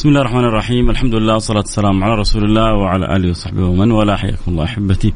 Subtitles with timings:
[0.00, 3.90] بسم الله الرحمن الرحيم الحمد لله والصلاة والسلام على رسول الله وعلى آله وصحبه ومن
[3.90, 5.14] والاه حياكم الله أحبتي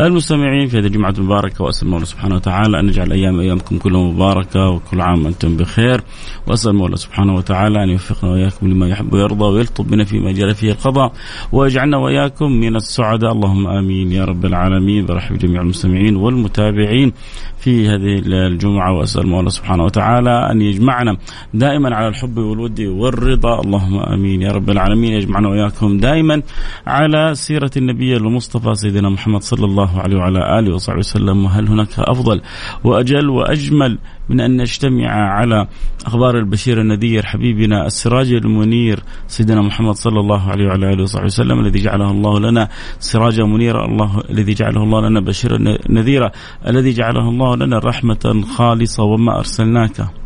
[0.00, 4.68] المستمعين في هذه الجمعة المباركة وأسأل الله سبحانه وتعالى أن يجعل أيام أيامكم كلها مباركة
[4.68, 6.00] وكل عام وأنتم بخير
[6.46, 10.72] وأسأل الله سبحانه وتعالى أن يوفقنا وإياكم لما يحب ويرضى ويلطف بنا فيما جرى فيه
[10.72, 11.12] القضاء
[11.52, 17.12] ويجعلنا وإياكم من السعداء اللهم آمين يا رب العالمين برحب جميع المستمعين والمتابعين
[17.58, 21.16] في هذه الجمعة وأسأل الله سبحانه وتعالى أن يجمعنا
[21.54, 23.60] دائما على الحب والود والرضا.
[23.60, 24.42] اللهم آمين.
[24.42, 25.12] يا رب العالمين.
[25.12, 26.42] يجمعنا وإياكم دائما
[26.86, 31.44] على سيرة النبي المصطفى سيدنا محمد صلى الله عليه وعلى آله وصحبه وسلم.
[31.44, 32.40] وهل هناك أفضل
[32.84, 33.98] وأجل وأجمل
[34.28, 35.66] من أن نجتمع على
[36.06, 41.60] أخبار البشير النذير حبيبنا السراج المنير سيدنا محمد صلى الله عليه وعلى آله وصحبه وسلم
[41.60, 42.68] الذي جعله الله لنا
[42.98, 43.86] سراجا منيرا.
[43.86, 45.58] الله الذي جعله الله لنا بشيرا
[45.90, 46.30] نذيرا
[46.66, 49.02] الذي جعله الله لنا رحمة خالصة.
[49.02, 50.21] وما أرسلناك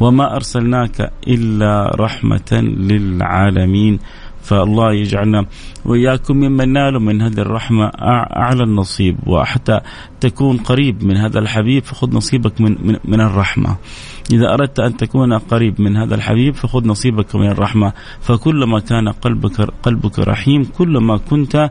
[0.00, 3.98] وما أرسلناك إلا رحمة للعالمين.
[4.46, 5.46] فالله يجعلنا
[5.84, 7.90] وإياكم ممن نالوا من هذه الرحمة
[8.36, 9.80] أعلى النصيب وحتى
[10.20, 13.76] تكون قريب من هذا الحبيب فخذ نصيبك من, من, من الرحمة.
[14.32, 17.92] إذا أردت أن تكون قريب من هذا الحبيب فخذ نصيبك من الرحمة.
[18.20, 21.70] فكلما كان قلبك قلبك رحيم كلما كنت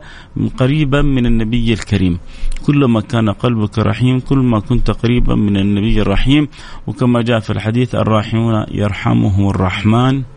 [0.57, 2.19] قريبا من النبي الكريم.
[2.65, 6.47] كلما كان قلبك رحيم كلما كنت قريبا من النبي الرحيم.
[6.87, 10.34] وكما جاء في الحديث الراحمون يرحمهم الرحمن.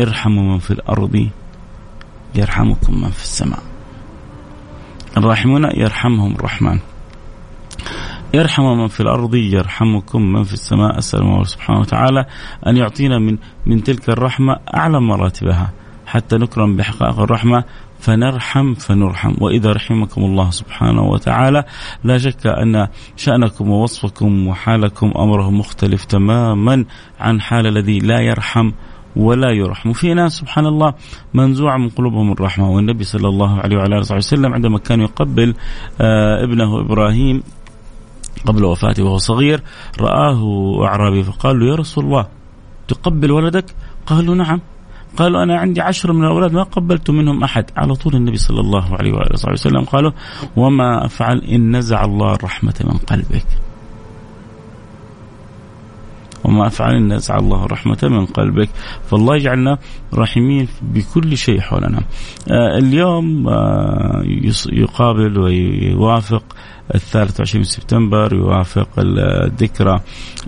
[0.00, 1.28] ارحموا من في الأرض
[2.34, 3.62] يرحمكم من في السماء.
[5.16, 6.78] الراحمون يرحمهم الرحمن.
[8.34, 10.98] يرحم من في الأرض يرحمكم من في السماء.
[10.98, 12.26] أسأل الله سبحانه وتعالى
[12.66, 15.72] أن يعطينا من من تلك الرحمة أعلى مراتبها.
[16.06, 17.64] حتى نكرم بحقائق الرحمة
[18.00, 19.34] فنرحم فنرحم.
[19.40, 21.64] وإذا رحمكم الله سبحانه وتعالى
[22.04, 26.84] لا شك أن شأنكم ووصفكم وحالكم امره مختلف تماما
[27.20, 28.72] عن حال الذي لا يرحم
[29.16, 29.90] ولا يرحم.
[29.90, 30.94] وفي ناس سبحان الله
[31.34, 32.70] منزوعة من قلوبهم الرحمة.
[32.70, 35.54] والنبي صلى الله عليه وعلى آله وسلم عندما كان يقبل
[36.00, 37.42] آه ابنه إبراهيم
[38.46, 39.62] قبل وفاته وهو صغير
[40.00, 40.40] رآه
[40.84, 42.26] أعرابي فقال له يا رسول الله
[42.88, 43.64] تقبل ولدك؟
[44.06, 44.60] قالوا نعم.
[45.16, 47.70] قالوا أنا عندي عشر من الأولاد ما قبلت منهم أحد.
[47.76, 50.12] على طول النبي صلى الله عليه وآله وسلم قالوا
[50.56, 53.46] وما أفعل إن نزع الله الرحمة من قلبك.
[56.44, 58.68] وما أفعل إن نزع الله الرحمة من قلبك.
[59.10, 59.78] فالله يجعلنا
[60.14, 62.00] رحمين بكل شيء حولنا.
[62.50, 64.22] آه اليوم آه
[64.72, 66.42] يقابل ويوافق
[66.94, 70.00] الثالث وعشرين سبتمبر يوافق الذكرى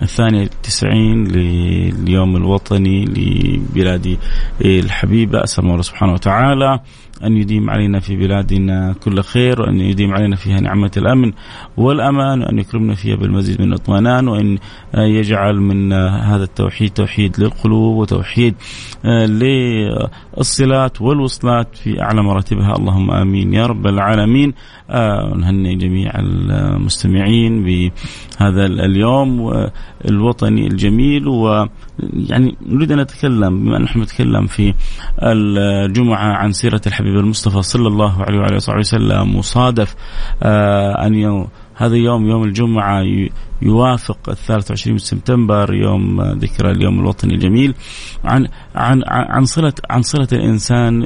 [0.02, 4.18] الثانية تسعين لليوم الوطني لبلادي
[4.64, 5.44] الحبيبة.
[5.44, 6.80] أسأل الله سبحانه وتعالى
[7.24, 11.32] أن يديم علينا في بلادنا كل خير وأن يديم علينا فيها نعمة الأمن
[11.76, 14.58] والأمان وأن يكرمنا فيها بالمزيد من الاطمئنان وأن
[14.94, 18.54] يجعل من هذا التوحيد توحيد للقلوب وتوحيد
[19.04, 22.76] للصلات والوصلات في أعلى مراتبها.
[22.76, 24.54] اللهم آمين يا رب العالمين.
[25.36, 29.52] نهنئ جميع المستمعين بهذا اليوم
[30.08, 34.74] الوطني الجميل ويعني نريد أن نتكلم بما نحن نتكلم في
[35.22, 39.94] الجمعة عن سيرة الحبيب المصطفى صلى الله عليه وعلى وصحبه وسلم مصادف
[40.42, 43.02] آه، أن هذا يوم يوم الجمعة
[43.62, 47.74] يوافق الثالث وعشرين من سبتمبر يوم ذكرى اليوم الوطني الجميل
[48.24, 51.02] عن عن عن صلة عن صلة الإنسان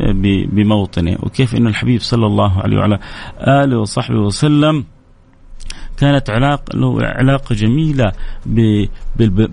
[0.53, 2.99] بموطنه وكيف أن الحبيب صلى الله عليه وعلى
[3.41, 4.85] آله وصحبه وسلم
[5.97, 6.65] كانت علاقة
[7.03, 8.13] علاقة جميلة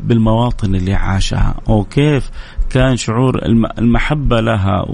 [0.04, 1.56] بالمواطن اللي عاشها.
[1.68, 2.30] وكيف
[2.70, 3.46] كان شعور
[3.80, 4.86] المحبة لها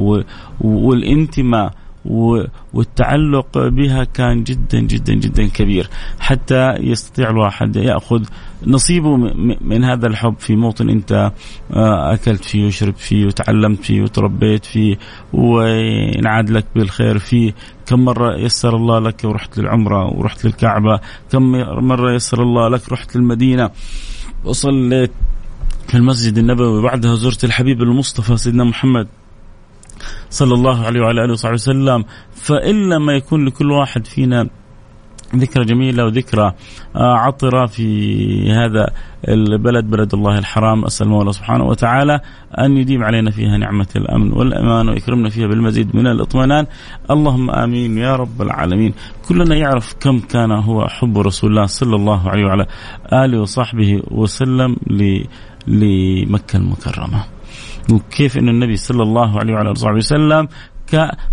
[0.62, 1.74] والانتماء
[2.09, 5.89] والتعلق بها كان جدا جدا جدا كبير.
[6.19, 8.23] حتى يستطيع الواحد يأخذ
[8.67, 9.17] نصيبه
[9.61, 11.31] من هذا الحب في موطن أنت
[11.73, 14.97] آه، أكلت فيه وشربت فيه وتعلمت فيه وتربيت فيه
[15.33, 17.53] وانعاد لك بالخير فيه.
[17.85, 21.00] كم مرة يسر الله لك ورحت للعمرة ورحت للكعبة.
[21.31, 21.41] كم
[21.88, 23.69] مرة يسر الله لك رحت للمدينة.
[24.45, 25.12] وصليت
[25.88, 29.07] في المسجد النبوي بعدها زرت الحبيب المصطفى سيدنا محمد.
[30.29, 32.06] صلى الله عليه وعلى آله وصحبه وسلم.
[32.31, 34.50] فإلا ما يكون لكل واحد فينا
[35.35, 36.53] ذكرى جميلة وذكرى
[36.95, 38.89] آه، عطرة في هذا
[39.27, 40.85] البلد بلد الله الحرام.
[40.85, 42.19] أسأل الله سبحانه وتعالى
[42.59, 46.65] أن يديم علينا فيها نعمة الأمن والأمان ويكرمنا فيها بالمزيد من الاطمئنان.
[47.12, 48.94] اللهم آمين يا رب العالمين.
[49.27, 52.65] كلنا يعرف كم كان هو حب رسول الله صلى الله عليه وعلى
[53.13, 54.77] آله وصحبه وسلم
[55.67, 57.38] لمكة المكرمة.
[57.91, 60.47] وكيف أن النبي صلى الله عليه وعلى آله وسلم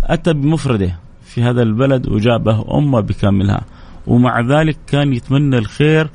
[0.03, 3.61] أتى بمفرده في هذا البلد وجابه أمة بكاملها.
[4.07, 6.09] ومع ذلك كان يتمنى الخير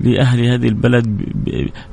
[0.00, 1.06] لأهل هذه البلد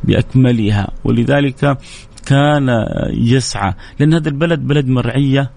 [0.04, 0.88] بأكملها.
[1.04, 1.78] ولذلك
[2.26, 2.70] كان
[3.14, 5.52] يسعى لأن هذا البلد بلد مرعية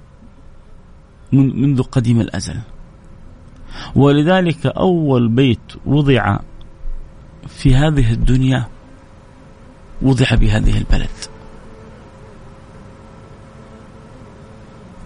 [1.32, 2.56] منذ قديم الأزل.
[3.94, 6.38] ولذلك أول بيت وضع
[7.48, 8.66] في هذه الدنيا
[10.02, 11.29] وضع بهذه البلد.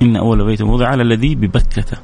[0.04, 1.98] إن أول بيت وضع للذي ببكة.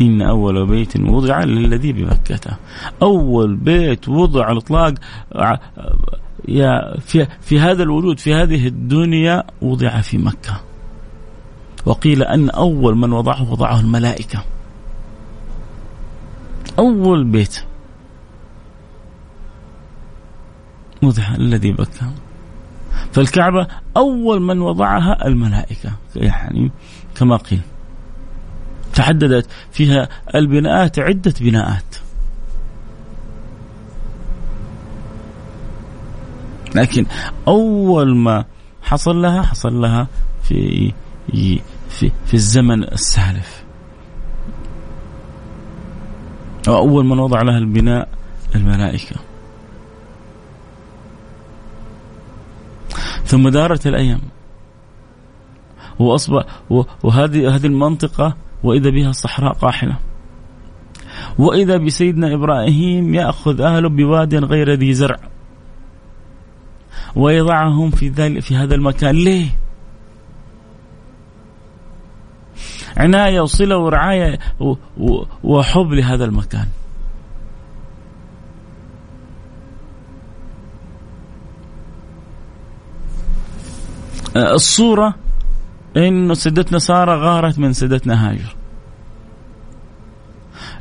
[0.00, 2.58] إن أول بيت وضع للذي بمكة
[3.02, 4.94] أول بيت وضع على الإطلاق
[6.48, 10.60] يا في, في هذا الوجود في هذه الدنيا وضع في مكة.
[11.86, 14.44] وقيل أن أول من وضعه وضعه الملائكة.
[16.78, 17.64] أول بيت.
[21.02, 22.23] وضع الذي بكى
[23.14, 23.66] فالكعبة
[23.96, 26.70] أول من وضعها الملائكة يعني
[27.16, 27.60] كما قيل.
[28.94, 31.96] تعددت فيها البناءات عدة بناءات.
[36.74, 37.06] لكن
[37.48, 38.44] أول ما
[38.82, 40.06] حصل لها حصل لها
[40.42, 40.92] في
[41.28, 41.60] في
[42.26, 43.64] في الزمن السالف.
[46.68, 48.08] وأول من وضع لها البناء
[48.54, 49.16] الملائكة.
[53.24, 54.20] ثم دارت الأيام.
[55.98, 56.44] وأصبح
[57.02, 59.96] وهذه هذه المنطقة وإذا بها الصحراء قاحلة.
[61.38, 65.18] وإذا بسيدنا إبراهيم يأخذ أهله بواد غير ذي زرع.
[67.16, 69.14] ويضعهم في ذلك في هذا المكان.
[69.14, 69.46] ليه؟
[72.96, 74.38] عناية وصلة ورعاية
[75.44, 76.66] وحب لهذا المكان.
[84.36, 85.14] الصورة
[85.96, 88.56] انه سيدتنا سارة غارت من سيدتنا هاجر.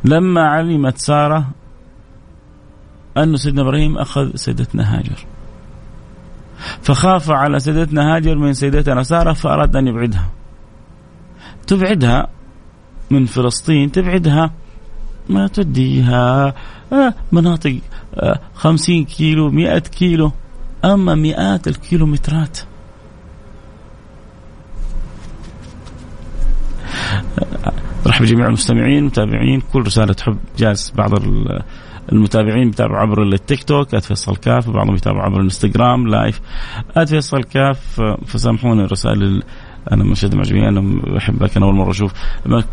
[0.04, 1.48] لما علمت سارة
[3.18, 5.26] أن سيدنا إبراهيم أخذ سيدتنا هاجر.
[6.82, 10.30] فخاف على سيدتنا هاجر من سيدتنا سارة فأراد أن يبعدها.
[11.68, 12.28] تبعدها
[13.12, 14.52] من فلسطين تبعدها
[15.30, 16.54] ما توديها
[16.94, 17.80] آه، مناطق
[18.16, 20.32] آه، خمسين كيلو مئة كيلو.
[20.86, 22.60] أما مئات الكيلومترات
[28.08, 31.12] رحب جميع المستمعين المتابعين كل رسالة حب جالس بعض
[32.12, 36.42] المتابعين بيتابعوا عبر التيك توك @فيصل كاف وبعضهم يتابعوا عبر الانستغرام لايف
[37.08, 38.02] @فيصل كاف.
[38.26, 39.44] فسامحوني الرسائل
[39.92, 42.14] أنا مشهد معجبين أنا بحبك أنا أول مرة أشوف.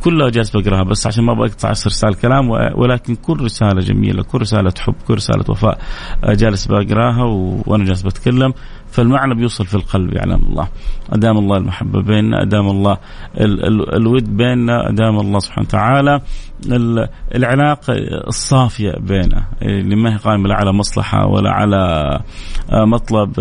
[0.05, 4.73] كلها جالس بقراها بس عشان ما بقطع رسالة كلام ولكن كل رسالة جميلة كل رسالة
[4.79, 5.79] حب كل رسالة وفاء
[6.25, 7.25] جالس بقراها
[7.67, 8.53] وأنا جالس بتكلم.
[8.91, 10.69] فالمعنى بيوصل في القلب يعلم الله.
[11.13, 12.99] أدام الله المحبة بيننا أدام الله
[13.41, 16.21] ال ال الود بيننا أدام الله سبحانه وتعالى
[17.35, 17.95] العلاقة
[18.29, 22.21] الصافية بيننا اللي ما هي قائمة لا على مصلحة ولا على
[22.73, 23.41] مطلب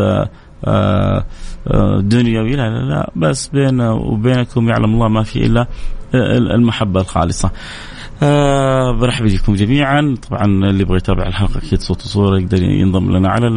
[0.65, 1.25] آه،
[1.67, 3.11] آه، دنيوي لا لا لا.
[3.15, 5.67] بس بيننا وبينكم يعلم الله ما في إلا
[6.55, 7.51] المحبة الخالصة.
[8.23, 13.29] آه برحب بكم جميعا طبعا اللي يبغى يتابع الحلقة أكيد صوت وصورة يقدر ينضم لنا
[13.29, 13.47] على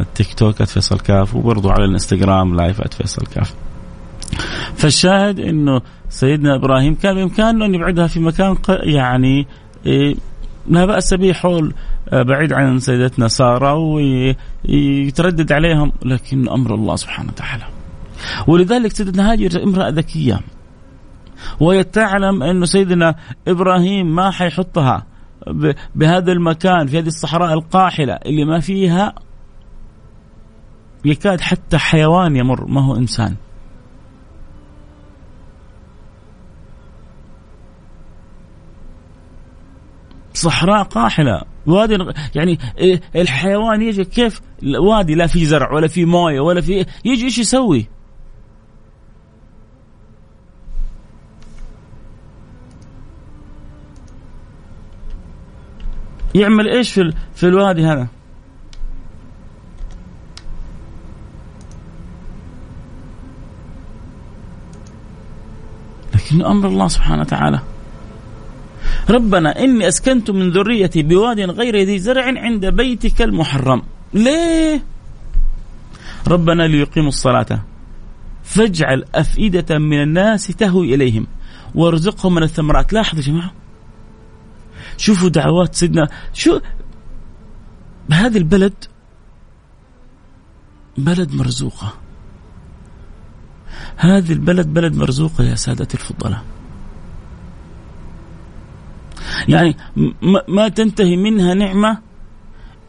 [0.00, 3.54] التيك توك @فيصل كاف وبرضه على الإنستغرام لايف @فيصل كاف.
[4.76, 9.46] فالشاهد إنه سيدنا إبراهيم كان بإمكانه أن يبعدها في مكان يعني
[9.86, 10.14] إيه
[10.68, 11.74] لا بأس به حول
[12.08, 17.64] آه، بعيد عن سيدتنا سارة ويتردد عليهم لكن أمر الله سبحانه وتعالى.
[18.46, 20.40] ولذلك سيدتنا هاجر امرأة ذكية
[21.60, 23.14] وهي تعلم انه سيدنا
[23.48, 25.06] إبراهيم ما حيحطها
[25.94, 29.14] بهذا المكان في هذه الصحراء القاحلة اللي ما فيها
[31.04, 33.36] يكاد حتى حيوان يمر ما هو إنسان.
[40.34, 41.98] صحراء قاحلة وادي
[42.34, 44.40] يعني إيه، الحيوان يجي كيف
[44.80, 47.86] وادي لا في زرع ولا في موية ولا في يجي إيش يسوي؟
[56.38, 58.06] يعمل إيش في في الوادي هذا؟
[66.14, 67.60] لكن أمر الله سبحانه وتعالى.
[69.10, 73.82] ربنا إني أسكنت من ذريتي بواد غير ذي زرع عند بيتك المحرم.
[74.14, 74.82] ليه؟
[76.28, 77.62] ربنا ليقيموا الصلاة.
[78.44, 81.26] فاجعل أفئدة من الناس تهوي إليهم.
[81.74, 82.92] وارزقهم من الثمرات.
[82.92, 83.52] لاحظوا يا جماعة.
[84.98, 86.08] شوفوا دعوات سيدنا.
[86.34, 86.60] شو؟
[88.12, 88.74] هذه البلد
[90.98, 91.94] بلد مرزوقة.
[93.96, 96.42] هذه البلد بلد مرزوقة يا سادتي الفضلاء.
[99.48, 99.76] يعني
[100.48, 101.98] ما تنتهي منها نعمة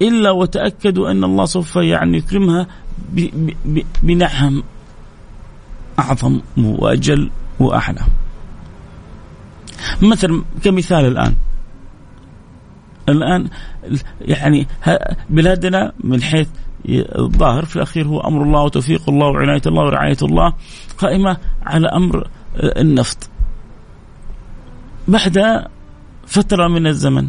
[0.02, 2.68] إلا وتأكدوا أن الله سوف يعني يكرمها
[4.04, 4.64] بنعم
[6.00, 8.02] أعظم وأجل وأحلى
[10.02, 11.36] مثلا كمثال الآن.
[13.10, 13.50] الآن
[14.22, 14.68] يعني
[15.30, 16.48] بلادنا من حيث
[16.90, 20.54] الظاهر في الأخير هو أمر الله وتوفيق الله وعناية الله ورعاية الله
[20.98, 23.30] قائمة على أمر النفط.
[25.08, 25.66] بعد
[26.28, 27.28] فترة من الزمن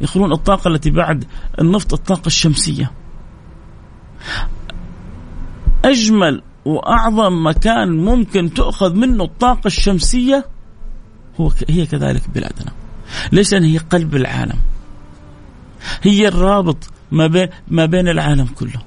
[0.00, 1.24] يقولون الطاقة التي بعد
[1.60, 2.90] النفط الطاقة الشمسية.
[5.84, 10.46] أجمل وأعظم مكان ممكن تؤخذ منه الطاقة الشمسية
[11.40, 12.72] هو هي كذلك بلادنا.
[13.32, 14.58] ليش؟ لأن هي قلب العالم
[16.02, 18.82] هي الرابط ما بين ما بين العالم كله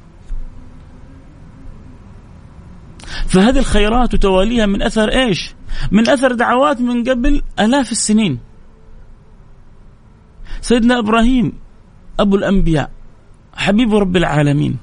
[3.27, 5.53] فهذه الخيرات وتواليها من أثر إيش؟
[5.91, 8.39] من أثر دعوات من قبل آلاف السنين.
[10.61, 11.53] سيدنا إبراهيم
[12.19, 12.91] أبو الأنبياء
[13.53, 14.77] حبيب رب العالمين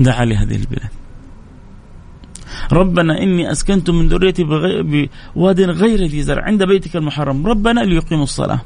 [0.00, 0.95] دعا لهذه البلاد.
[2.72, 8.60] ربنا إني أسكنت من ذريتي بواد غير ذي زرع عند بيتك المحرم، ربنا ليقيموا الصلاة.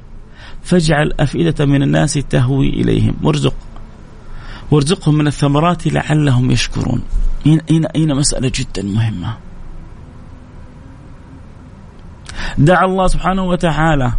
[0.62, 3.14] فاجعل أفئدة من الناس تهوي إليهم.
[3.22, 3.54] وارزق.
[4.70, 7.02] وارزقهم من الثمرات لعلهم يشكرون.
[7.46, 9.36] هنا هنا مسألة جدا مهمة.
[12.58, 14.12] دعا الله سبحانه وتعالى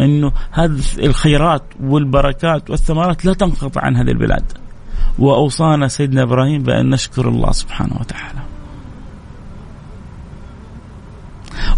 [0.00, 4.65] إنه هذه الخيرات والبركات والثمرات لا تنقطع عن هذه البلاد.
[5.18, 8.42] وأوصانا سيدنا إبراهيم بأن نشكر الله سبحانه وتعالى.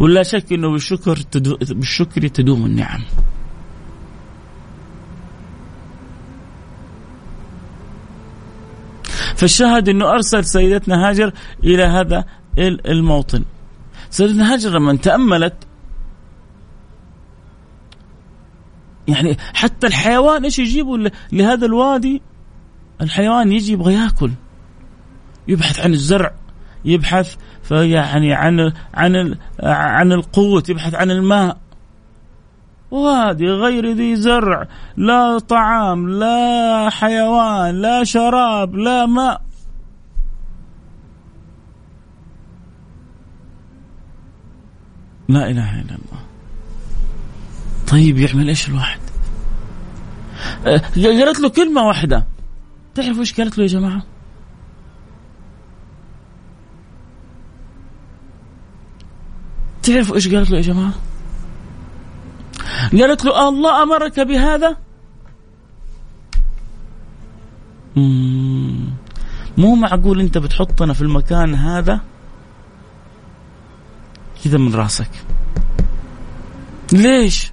[0.00, 3.00] ولا شك أنه بالشكر, تدو بالشكر تدوم النعم.
[9.36, 11.32] فالشاهد أنه أرسل سيدتنا هاجر
[11.64, 12.24] إلى هذا
[12.58, 13.44] الموطن.
[14.10, 15.54] سيدتنا هاجر لما تأملت
[19.08, 22.22] يعني حتى الحيوان إيش يجيبوا لهذا الوادي؟
[23.00, 24.30] الحيوان يجي يبغى ياكل.
[25.48, 26.32] يبحث عن الزرع
[26.84, 27.36] يبحث
[27.70, 31.56] يعني عن عن عن القوت يبحث عن الماء.
[32.90, 39.40] وادي غير ذي زرع لا طعام لا حيوان لا شراب لا ماء.
[45.28, 46.22] لا إله إلا الله.
[47.88, 49.00] طيب يعمل إيش الواحد؟
[50.66, 52.26] أه، قالت له كلمة واحدة.
[52.98, 54.02] تعرفوا إيش قالت له يا جماعة؟
[59.82, 60.92] تعرفوا إيش قالت له يا جماعة؟
[62.92, 64.76] قالت له الله أمرك بهذا؟
[69.58, 72.00] مو معقول أنت بتحطنا في المكان هذا؟
[74.44, 75.10] كذا من راسك.
[76.92, 77.52] ليش؟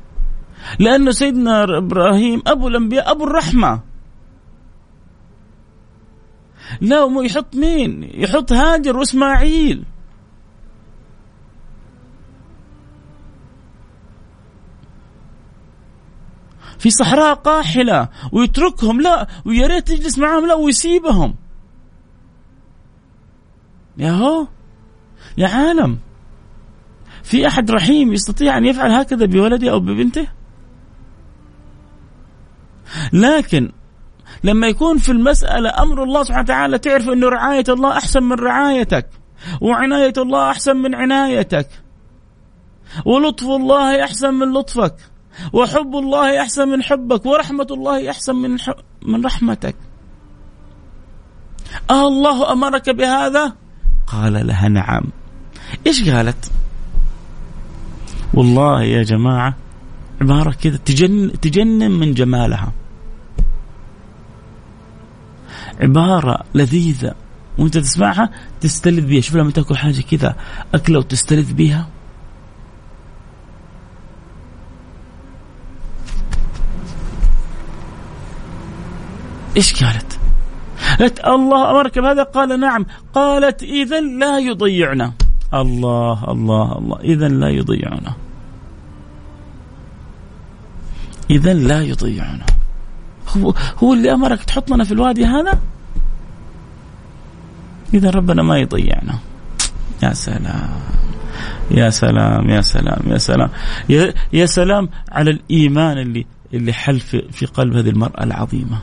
[0.79, 3.94] لأنه سيدنا إبراهيم أبو الأنبياء أبو الرحمة.
[6.81, 9.85] لا يحط مين؟ يحط هاجر وإسماعيل.
[16.79, 21.35] في صحراء قاحلة ويتركهم لا ويا ريت يجلس معاهم لا ويسيبهم.
[23.97, 24.47] يا هو
[25.37, 25.99] يا عالم.
[27.23, 30.27] في أحد رحيم يستطيع أن يفعل هكذا بولده أو ببنته؟
[33.13, 33.71] لكن
[34.45, 39.09] لما يكون في المسألة أمر الله سبحانه وتعالى تعرف أن رعاية الله أحسن من رعايتك
[39.61, 41.69] وعناية الله أحسن من عنايتك
[43.05, 44.95] ولطف الله أحسن من لطفك
[45.53, 48.57] وحب الله أحسن من حبك ورحمة الله أحسن من
[49.05, 49.75] من رحمتك.
[51.89, 53.53] أه الله أمرك بهذا؟
[54.07, 55.03] قال لها نعم.
[55.87, 56.51] إيش قالت؟
[58.33, 59.55] والله يا جماعة
[60.21, 62.71] عبارة كذا تجن تجنن من جمالها.
[65.81, 67.15] عبارة لذيذة.
[67.57, 68.29] وانت تسمعها
[68.61, 70.35] تستلذ بها شوف لما تاكل حاجة كذا
[70.73, 71.87] أكلة وتستلذ بها
[79.57, 80.19] إيش قالت؟
[80.99, 82.85] قالت الله أمرك بهذا؟ قال نعم.
[83.13, 85.13] قالت اذا لا يضيعنا.
[85.53, 86.99] الله الله الله.
[86.99, 88.13] اذا لا يضيعنا.
[91.29, 92.45] اذا لا يضيعنا.
[93.37, 95.59] هو هو اللي أمرك تحطنا في الوادي هذا؟
[97.93, 99.19] إذا ربنا ما يضيعنا.
[100.03, 100.69] يا سلام.
[101.71, 103.49] يا سلام يا سلام يا سلام.
[104.33, 108.79] يا, سلام على الإيمان اللي اللي حل في, في قلب هذه المرأة العظيمة.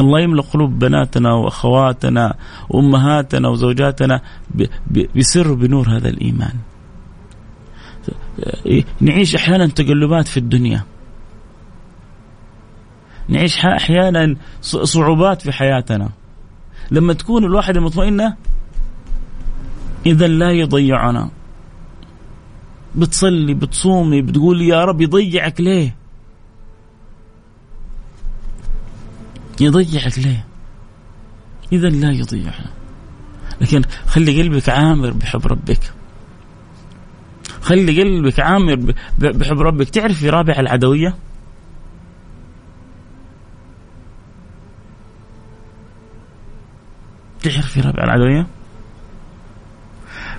[0.00, 2.34] الله يملأ قلوب بناتنا وأخواتنا
[2.68, 4.20] وأمهاتنا وزوجاتنا
[5.16, 6.54] بسر بنور هذا الإيمان.
[9.00, 10.84] نعيش أحيانا تقلبات في الدنيا.
[13.28, 16.08] نعيش أحيانا صعوبات في حياتنا.
[16.90, 18.36] لما تكون الواحدة مطمئنة
[20.06, 21.30] إذا لا يضيعنا.
[22.94, 25.94] بتصلي بتصومي بتقول يا رب يضيعك ليه؟
[29.60, 30.44] يضيعك ليه؟
[31.72, 32.70] إذا لا يضيعنا.
[33.60, 35.92] لكن خلي قلبك عامر بحب ربك.
[37.60, 39.88] خلي قلبك عامر بحب ربك.
[39.88, 41.14] تعرف في رابع العدوية؟
[47.42, 48.46] تعرف في رابع العدوية؟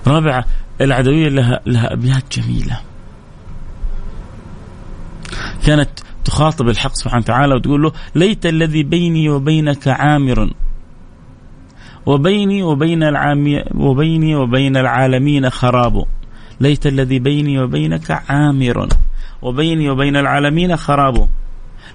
[0.06, 0.44] رابع
[0.80, 2.80] العدوية لها لها أبيات جميلة.
[5.66, 5.90] كانت
[6.24, 10.50] تخاطب الحق سبحانه وتعالى وتقول له ليت الذي بيني وبينك عامر.
[12.06, 16.04] وبيني وبين العامي وبيني وبين العالمين خراب.
[16.60, 18.88] ليت الذي بيني وبينك عامر.
[19.42, 21.28] وبيني وبين العالمين خراب.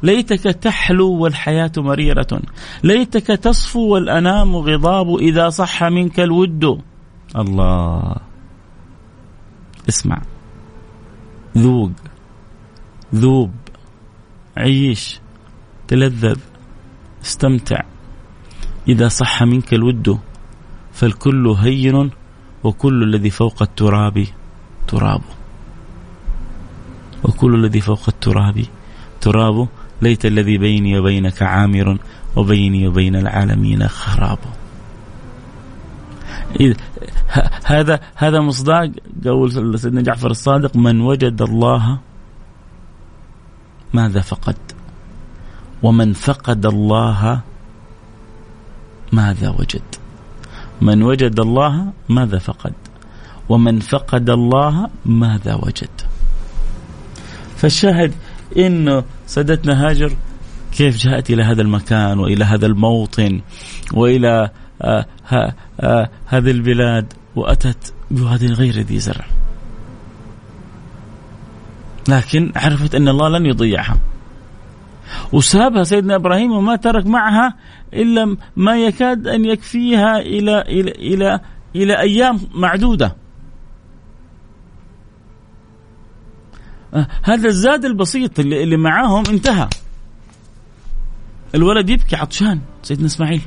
[0.04, 2.42] ليتك تحلو والحياة مريرة.
[2.84, 6.82] ليتك تصفو والأنام غضاب إذا صح منك الود.
[7.36, 8.16] الله.
[9.89, 10.22] اسمع.
[11.58, 11.92] ذوق.
[13.16, 13.52] ذوب.
[14.58, 15.20] عيش.
[15.88, 16.39] تلذذ.
[17.24, 17.82] استمتع.
[18.88, 20.20] إذا صح منك الود.
[20.94, 22.12] فالكل هين
[22.63, 24.26] وكل الذي فوق التراب
[24.88, 25.22] تراب.
[27.24, 28.66] وكل الذي فوق التراب
[29.22, 29.68] تراب.
[30.04, 31.98] ليت الذي بيني وبينك عامر
[32.36, 34.39] وبيني وبين العالمين خراب.
[37.66, 38.92] هذا هذا مصداق
[39.26, 42.00] قول سيدنا جعفر الصادق من وجد الله
[43.94, 44.56] ماذا فقد؟
[45.84, 47.42] ومن فقد الله
[49.12, 49.88] ماذا وجد؟
[50.82, 52.74] من وجد الله ماذا فقد؟
[53.50, 55.96] ومن فقد الله ماذا وجد؟
[57.58, 58.12] فالشاهد
[58.58, 60.13] انه سادتنا هاجر
[60.72, 63.42] كيف جاءت إلى هذا المكان وإلى هذا الموطن
[63.94, 64.50] وإلى
[64.82, 65.06] آه
[65.80, 69.26] آه هذه البلاد وأتت بواد غير ذي زرع
[72.10, 73.98] لكن عرفت أن الله لن يضيعها
[75.34, 77.54] وسابها سيدنا إبراهيم وما ترك معها
[77.94, 81.39] إلا ما يكاد أن يكفيها إلى إلى إلى
[81.76, 83.16] إلى أيام معدودة.
[87.23, 89.69] هذا الزاد البسيط اللي, اللي معاهم انتهى.
[91.56, 93.41] الولد يبكي عطشان سيدنا إسماعيل.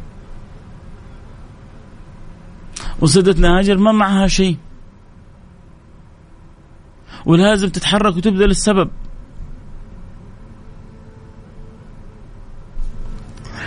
[3.01, 4.57] وسيدتنا هاجر ما معها شيء.
[7.27, 8.91] ولازم تتحرك وتبذل السبب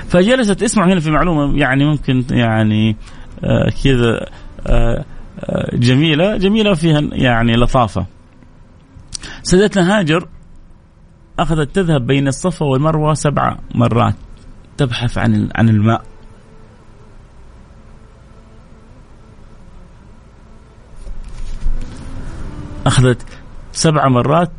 [0.09, 2.95] فجلست اسمع هنا في معلومة يعني ممكن يعني
[3.43, 4.25] آه كذا
[4.67, 5.05] آه
[5.39, 8.05] آه جميلة جميلة فيها يعني لطافة
[9.43, 10.27] سيدتنا هاجر
[11.39, 14.15] أخذت تذهب بين الصفا والمروة سبع مرات
[14.77, 16.03] تبحث عن عن الماء.
[22.85, 23.25] أخذت
[23.71, 24.51] سبع مرات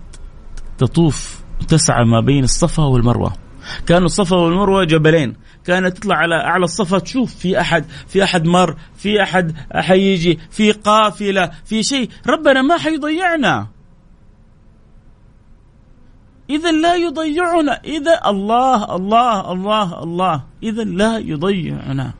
[0.78, 3.32] تطوف تسعى ما بين الصفا والمروة.
[3.86, 5.36] كانوا الصفا والمروة جبلين.
[5.64, 10.72] كانت تطلع على اعلى الصفا تشوف في احد في أحد مر في أحد حيجي في
[10.72, 12.10] قافلة في شيء.
[12.26, 13.68] ربنا ما حيضيعنا.
[16.50, 17.80] اذا لا يضيعنا.
[17.84, 20.42] إذا الله الله الله الله.
[20.62, 22.12] اذا لا يضيعنا.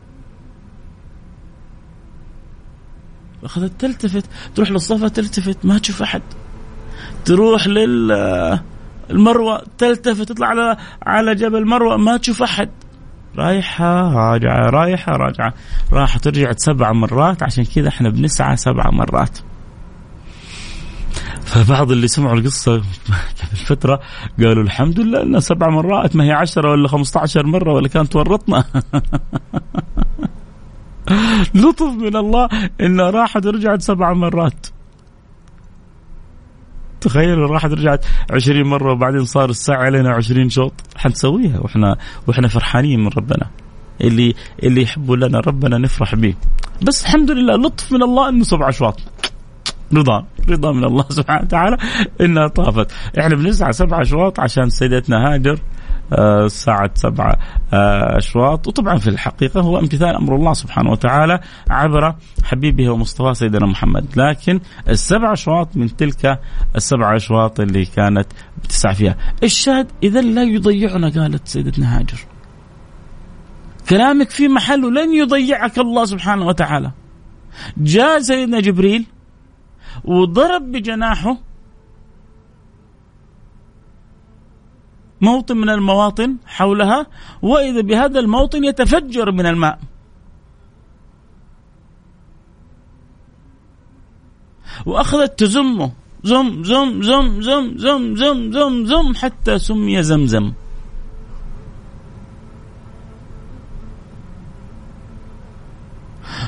[3.44, 6.22] اخذت تلتفت تروح للصفا تلتفت ما تشوف أحد.
[7.24, 8.12] تروح لل
[9.10, 12.70] المروة تلتفت تطلع على على جبل مروه ما تشوف أحد.
[13.36, 15.54] رايحة راجعة رايحة راجعة.
[15.92, 19.38] راحت رجعت سبع مرات عشان كذا إحنا بنسعى سبع مرات.
[21.44, 22.84] فبعض اللي سمعوا القصة قبل
[23.66, 24.00] فترة
[24.38, 28.64] قالوا الحمد لله إنها سبع مرات ما هي عشرة ولا 15 مرة ولا كانت ورطنا.
[31.54, 32.48] لطف من الله
[32.80, 34.66] إنها راحت ورجعت سبع مرات.
[37.00, 40.72] تخيلوا راحت رجعت 20 مرة وبعدين صار الساعة علينا 20 شوط.
[40.96, 43.46] حنسويها وإحنا وإحنا فرحانين من ربنا.
[44.00, 46.34] اللي اللي يحبوا لنا ربنا نفرح به.
[46.82, 49.00] بس الحمد لله لطف من الله إنه سبع أشواط.
[49.94, 50.26] رضا.
[50.48, 51.76] رضا من الله سبحانه وتعالى
[52.20, 52.92] إنها طافت.
[53.18, 55.58] إحنا بنسعى سبع أشواط عشان سيدتنا هاجر
[56.12, 57.38] آه، ساعة سبعة
[57.72, 58.68] آه، أشواط.
[58.68, 64.06] وطبعا في الحقيقة هو امتثال أمر الله سبحانه وتعالى عبر حبيبه ومصطفى سيدنا محمد.
[64.16, 66.40] لكن السبع أشواط من تلك
[66.76, 68.26] السبع أشواط اللي كانت
[68.64, 69.16] بتسعى فيها.
[69.42, 72.18] الشاهد إذا لا يضيعنا قالت سيدتنا هاجر.
[73.88, 76.90] كلامك في محله لن يضيعك الله سبحانه وتعالى.
[77.76, 79.06] جاء سيدنا جبريل
[80.04, 81.36] وضرب بجناحه
[85.20, 87.06] موطن من المواطن حولها
[87.42, 89.78] وإذا بهذا الموطن يتفجر من الماء.
[94.86, 95.92] وأخذت تزمه
[96.24, 100.52] زم زم زم زم زم زم زم زم حتى سمي زمزم.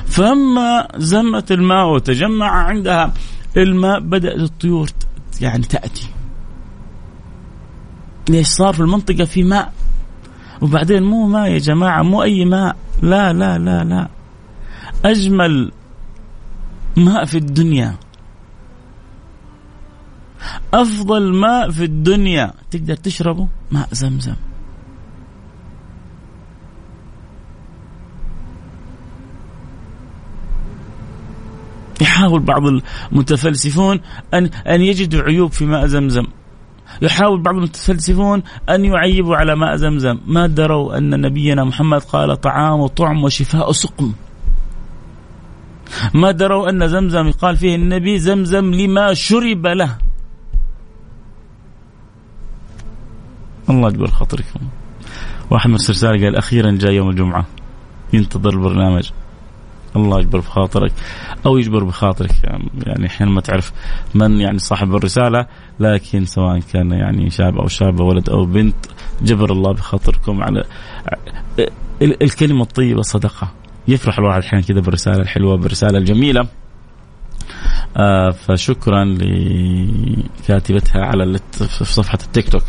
[0.05, 3.13] فلما زمت الماء وتجمع عندها
[3.57, 4.89] الماء بدأت الطيور
[5.41, 6.09] يعني تأتي.
[8.29, 9.73] ليش صار في المنطقة في ماء؟
[10.61, 12.75] وبعدين مو ماء يا جماعة مو أي ماء.
[13.01, 14.07] لا لا لا لا.
[15.05, 15.71] أجمل
[16.97, 17.95] ماء في الدنيا.
[20.73, 22.53] أفضل ماء في الدنيا.
[22.71, 24.35] تقدر تشربه؟ ماء زمزم.
[32.03, 32.63] يحاول بعض
[33.11, 33.99] المتفلسفون
[34.33, 36.25] أن أن يجدوا عيوب في ماء زمزم.
[37.01, 40.19] يحاول بعض المتفلسفون أن يعيبوا على ماء زمزم.
[40.27, 44.13] ما دروا أن نبينا محمد قال طعام وطعم وشفاء سقم.
[46.13, 49.97] ما دروا أن زمزم قال فيه النبي زمزم لما شرب له.
[53.69, 54.59] الله يجبر خاطركم.
[55.49, 57.45] واحد من قال أخيرا جاء يوم الجمعة.
[58.13, 59.11] ينتظر البرنامج.
[59.95, 60.91] الله يجبر بخاطرك
[61.45, 62.31] أو يجبر بخاطرك.
[62.85, 63.71] يعني أحيانا ما تعرف
[64.15, 65.45] من يعني صاحب الرسالة
[65.79, 68.75] لكن سواء كان يعني شاب أو شابة ولد أو بنت
[69.21, 70.63] جبر الله بخاطركم على
[72.01, 73.51] الكلمة الطيبة صدقة.
[73.87, 76.47] يفرح الواحد أحيانا كذا بالرسالة الحلوة بالرسالة الجميلة.
[78.31, 82.63] فشكرا لكاتبتها على في صفحة التيك توك.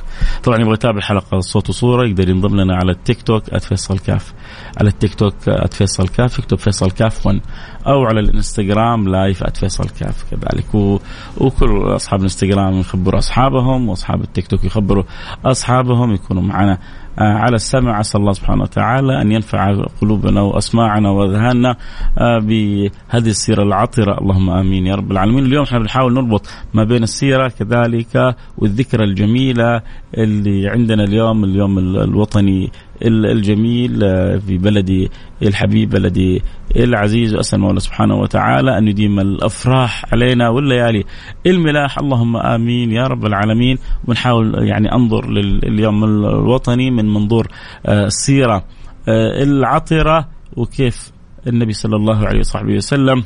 [0.45, 4.35] طبعا يبغى يتابع الحلقة صوت وصورة يقدر ينضم لنا على التيك توك @فيصل كاف.
[4.81, 5.35] على التيك توك
[5.73, 7.41] @فيصل كاف يكتب فيصل كاف 1
[7.87, 10.75] أو على الإنستغرام live @فيصل كاف كذلك.
[10.75, 10.99] و...
[11.39, 15.05] وكل أصحاب الإنستغرام يخبروا أصحابهم وأصحاب التيك توك يخبروا
[15.45, 16.79] أصحابهم يكونوا معنا آه،
[17.19, 21.77] على السمع عسى الله سبحانه وتعالى أن ينفع قلوبنا وأسماعنا وأذهاننا
[22.19, 24.19] آه، بهذه السيرة العطرة.
[24.21, 25.45] اللهم آمين يا رب العالمين.
[25.45, 29.83] اليوم إحنا بنحاول نربط ما بين السيرة كذلك والذكرى الجميلة
[30.19, 32.71] اللي عندنا اليوم اليوم الوطني
[33.03, 35.11] الجميل آه، في بلدي
[35.43, 36.43] الحبيب بلدي
[36.77, 37.35] العزيز.
[37.35, 41.05] واسال الله سبحانه وتعالى أن يديم الأفراح علينا والليالي.
[41.47, 43.79] الملاح اللهم آمين يا رب العالمين.
[44.09, 47.49] ونحاول يعني أنظر لليوم الوطني من منظور
[47.87, 48.65] آه، السيرة
[49.09, 51.13] آه، العطرة وكيف
[51.47, 53.25] النبي صلى الله عليه وصحبه وسلم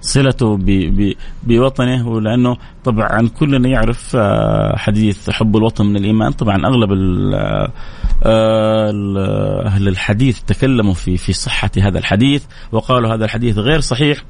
[0.00, 0.58] صلته
[1.42, 6.32] بوطنه ولأنه طبعا كلنا يعرف آه، حديث حب الوطن من الإيمان.
[6.32, 6.92] طبعا أغلب
[7.34, 7.72] آه،
[9.66, 14.24] أهل الحديث تكلموا في في صحة هذا الحديث وقالوا هذا الحديث غير صحيح.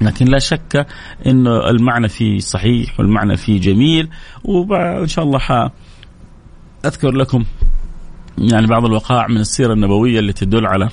[0.00, 0.86] لكن لا شك
[1.26, 4.08] انه المعنى فيه صحيح والمعنى فيه جميل.
[4.44, 5.70] وان شاء الله
[6.84, 7.44] اذكر لكم
[8.38, 10.88] يعني بعض الوقائع من السيرة النبوية اللي تدل على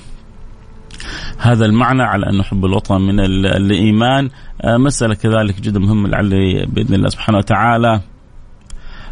[1.38, 4.30] هذا المعنى على أن حب الوطن من الإيمان.
[4.62, 8.00] آه، مسألة كذلك جدا مهمة لعل بإذن الله سبحانه وتعالى.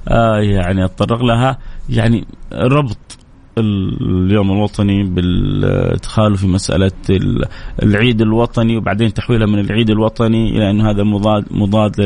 [0.09, 1.59] آه، يعني أتطرق لها.
[1.89, 3.19] يعني ربط
[3.59, 6.93] اليوم الوطني بالإدخال في مسألة
[7.83, 12.01] العيد الوطني وبعدين تحويلها من العيد الوطني إلى انه هذا مضاد مضاد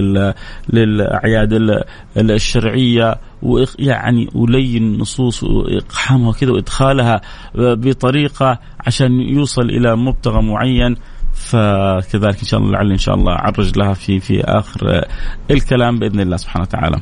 [0.68, 1.82] للأعياد
[2.16, 3.18] الشرعية.
[3.42, 7.20] ويعني ولين النصوص وإقحامها وكذا وإدخالها
[7.54, 10.96] بطريقة عشان يوصل إلى مبتغى معين.
[11.40, 15.04] فكذلك إن شاء الله لعل إن شاء الله أعرج لها في في آخر
[15.50, 17.00] الكلام بإذن الله سبحانه وتعالى.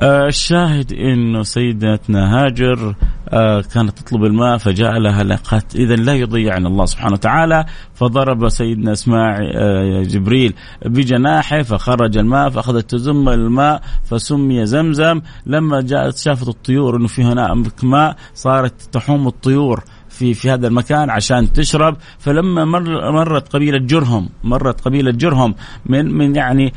[0.00, 2.94] آه، الشاهد إنه سيدتنا هاجر
[3.28, 7.64] آه، كانت تطلب الماء فجاء لها لقت اذا لا يضيعنا الله سبحانه وتعالى.
[7.94, 10.54] فضرب سيدنا اسماعيل آه، جبريل
[10.86, 15.20] بجناحه فخرج الماء فأخذت تزم الماء فسمي زمزم.
[15.46, 19.84] لما جاءت شافت الطيور إنه في هناك ماء صارت تحوم الطيور.
[20.18, 21.96] في في هذا المكان عشان تشرب.
[22.18, 25.54] فلما مر مرت قبيلة جرهم مرت قبيلة جرهم
[25.86, 26.72] من من يعني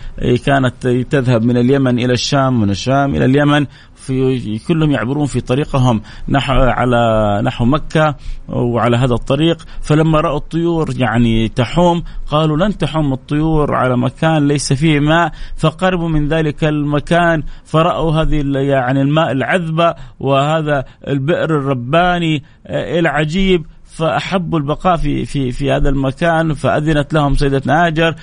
[0.45, 3.65] كانت تذهب من اليمن إلى الشام من الشام إلى اليمن.
[4.01, 8.15] في كلهم يعبرون في طريقهم نحو على نحو مكة
[8.49, 9.57] وعلى هذا الطريق.
[9.81, 15.31] فلما رأوا الطيور يعني تحوم قالوا لن تحوم الطيور على مكان ليس فيه ماء.
[15.57, 23.65] فقربوا من ذلك المكان فرأوا هذه يعني الماء العذبة وهذا البئر الرباني العجيب
[24.01, 28.15] فاحبوا البقاء في في في هذا المكان فأذنت لهم سيدتنا هاجر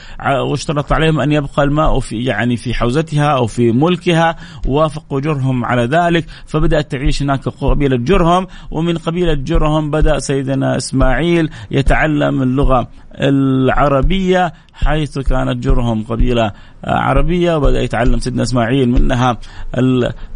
[0.51, 4.37] واشترط عليهم أن يبقى الماء في يعني في حوزتها أو في ملكها
[4.67, 11.51] وافقوا جرهم على ذلك فبدأت تعيش هناك قبيلة جرهم ومن قبيلة جرهم بدأ سيدنا إسماعيل
[11.71, 12.88] يتعلم اللغة.
[13.21, 16.53] العربية حيث كانت جرهم قبيلة
[16.85, 19.39] عربية وبدأ يتعلم سيدنا إسماعيل منها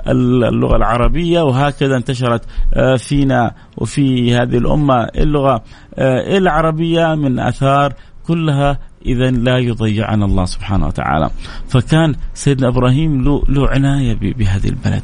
[0.09, 5.63] اللغة العربية وهكذا انتشرت آه، فينا وفي هذه الأمة اللغة
[5.95, 7.93] آه، العربية من آثار
[8.27, 11.31] كلها اذا لا يضيعنا الله سبحانه وتعالى.
[11.69, 15.03] فكان سيدنا إبراهيم له عناية بهذه البلد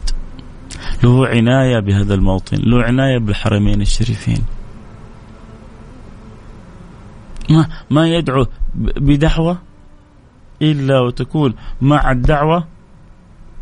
[1.05, 4.58] له عناية بهذا الموطن له عناية بالحرمين الشريفين.
[7.51, 9.59] ما ما يدعو بدعوة
[10.63, 12.65] إلا وتكون مع الدعوة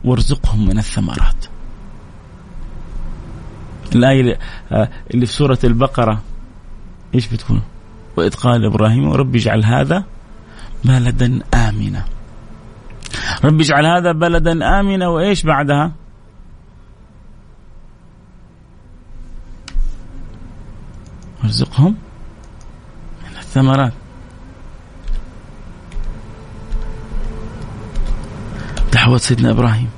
[0.05, 1.47] وارزقهم من الثمرات.
[3.95, 4.39] الآية
[5.15, 6.23] اللي في سورة البقرة
[7.15, 7.63] إيش بتكون؟
[8.17, 10.05] وإذ قال إبراهيم رب اجعل هذا
[10.85, 12.05] بلدا آمنا.
[13.45, 15.93] رب اجعل هذا بلدا آمنا وإيش بعدها؟
[21.43, 21.97] وارزقهم
[23.57, 23.93] الثمرات
[28.93, 29.91] دعوة سيدنا إبراهيم.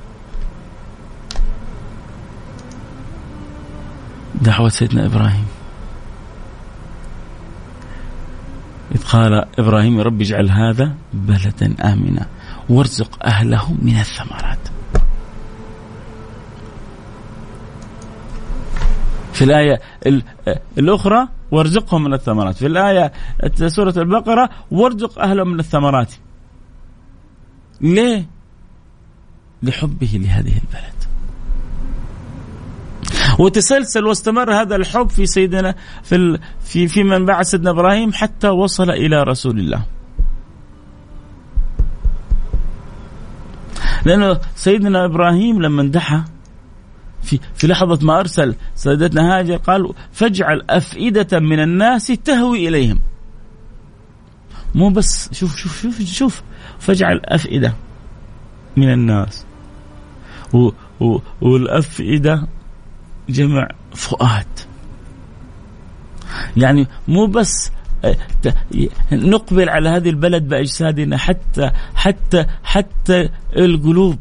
[4.34, 5.46] دعوة سيدنا إبراهيم.
[8.94, 12.26] إذ قال إبراهيم رب اجعل هذا بلدا آمنا.
[12.68, 14.58] وارزق أهله من الثمرات.
[19.32, 19.80] في الآية
[20.78, 22.56] الأخرى وارزقهم من الثمرات.
[22.56, 23.12] في الآية
[23.66, 26.12] سورة البقرة وارزق أهلهم من الثمرات.
[27.80, 28.26] ليه؟
[29.62, 30.98] لحبه لهذه البلد.
[33.38, 38.90] وتسلسل واستمر هذا الحب في سيدنا في في في من بعد سيدنا إبراهيم حتى وصل
[38.90, 39.82] إلى رسول الله.
[44.04, 46.22] لأنه سيدنا إبراهيم لما دحى
[47.28, 52.98] في في لحظة ما أرسل سيدتنا هاجر قال فاجعل أفئدة من الناس تهوي إليهم.
[54.74, 56.42] مو بس شوف شوف شوف شوف
[56.78, 57.74] فاجعل أفئدة
[58.76, 59.44] من الناس.
[60.54, 62.48] و و والأفئدة
[63.28, 64.46] جمع فؤاد.
[66.56, 67.72] يعني مو بس
[69.12, 74.18] نقبل على هذه البلد بأجسادنا حتى حتى حتى القلوب.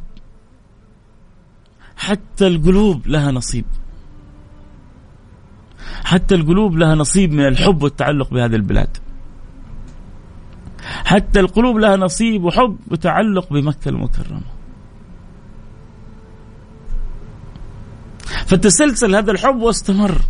[1.98, 3.66] حتى القلوب لها نصيب.
[6.04, 8.98] حتى القلوب لها نصيب من الحب والتعلق بهذه البلاد.
[11.06, 14.42] حتى القلوب لها نصيب وحب وتعلق بمكة المكرمة.
[18.46, 20.22] فتسلسل هذا الحب واستمر.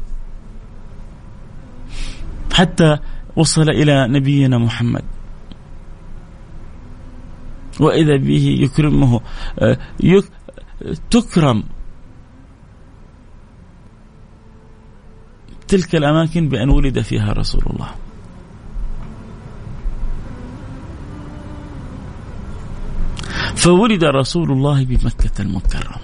[2.53, 2.97] حتى
[3.35, 5.03] وصل إلى نبينا محمد.
[7.79, 9.21] وإذا به يكرمه
[9.59, 9.77] آه،
[11.09, 11.63] تكرم
[15.67, 17.91] تلك الأماكن بأن ولد فيها رسول الله.
[23.55, 26.01] فولد رسول الله بمكة المكرمة.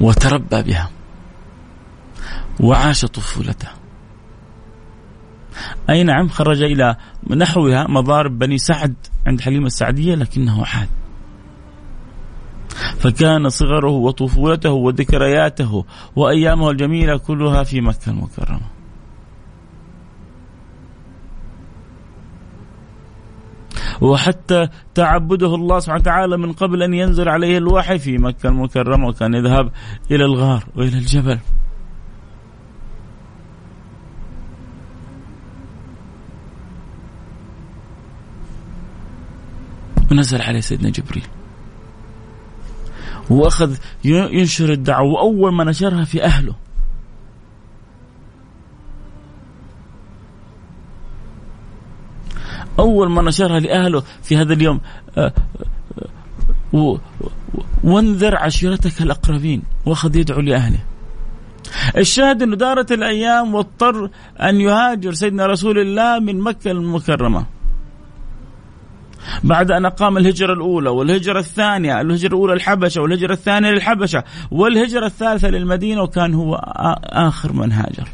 [0.00, 0.90] وتربى بها.
[2.60, 3.68] وعاش طفولته.
[5.90, 6.96] أي نعم خرج إلى
[7.30, 8.94] نحوها مضارب بني سعد
[9.26, 10.88] عند حليمة السعدية لكنه عاد.
[12.98, 15.84] فكان صغره وطفولته وذكرياته
[16.16, 18.60] وأيامه الجميلة كلها في مكة المكرمة.
[24.00, 29.34] وحتى تعبده الله سبحانه وتعالى من قبل أن ينزل عليه الوحي في مكة المكرمة وكان
[29.34, 29.72] يذهب
[30.10, 31.38] إلى الغار وإلى الجبل.
[40.10, 41.26] ونزل عليه سيدنا جبريل.
[43.30, 46.54] وأخذ ينشر الدعوة وأول ما نشرها في أهله.
[52.78, 54.80] أول ما نشرها لأهله في هذا اليوم
[55.18, 55.32] آه،
[56.74, 56.98] آه،
[57.84, 60.78] وانذر عشيرتك الأقربين وأخذ يدعو لأهله.
[61.96, 64.10] الشاهد انه دارت الأيام واضطر
[64.40, 67.46] أن يهاجر سيدنا رسول الله من مكة المكرمة.
[69.44, 75.48] بعد أن أقام الهجرة الأولى والهجرة الثانية الهجرة الأولى الحبشة والهجرة الثانية للحبشة والهجرة الثالثة
[75.48, 76.54] للمدينة وكان هو
[77.04, 78.08] آخر من هاجر.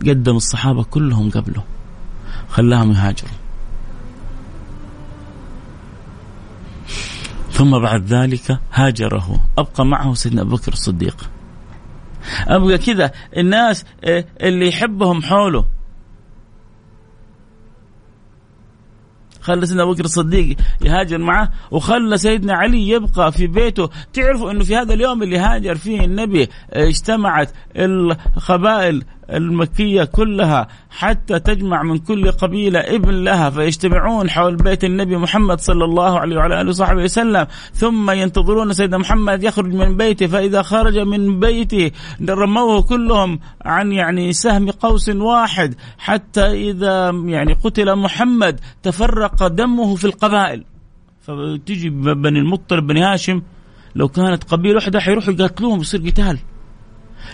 [0.00, 1.62] قدم الصحابة كلهم قبله
[2.48, 3.30] خلاهم يهاجروا.
[7.50, 9.40] ثم بعد ذلك هاجره.
[9.58, 11.30] أبقى معه سيدنا أبو بكر الصديق.
[12.46, 13.84] أبقى كذا الناس
[14.40, 15.64] اللي يحبهم حوله.
[19.42, 23.88] خلى سيدنا أبو بكر الصديق يهاجر معه وخلى سيدنا علي يبقى في بيته.
[24.12, 31.82] تعرفوا إنه في هذا اليوم اللي هاجر فيه النبي اجتمعت القبائل المكية كلها حتى تجمع
[31.82, 36.68] من كل قبيلة ابن لها فيجتمعون حول بيت النبي محمد صلى الله عليه وعلى آله
[36.68, 37.46] وصحبه وسلم.
[37.72, 41.90] ثم ينتظرون سيدنا محمد يخرج من بيته فإذا خرج من بيته
[42.28, 50.04] رموه كلهم عن يعني سهم قوس واحد حتى إذا يعني قتل محمد تفرق دمه في
[50.04, 50.64] القبائل.
[51.20, 53.42] فتجي بني المطلب بني هاشم
[53.94, 56.38] لو كانت قبيلة واحدة حيروحوا يقاتلوهم بيصير قتال.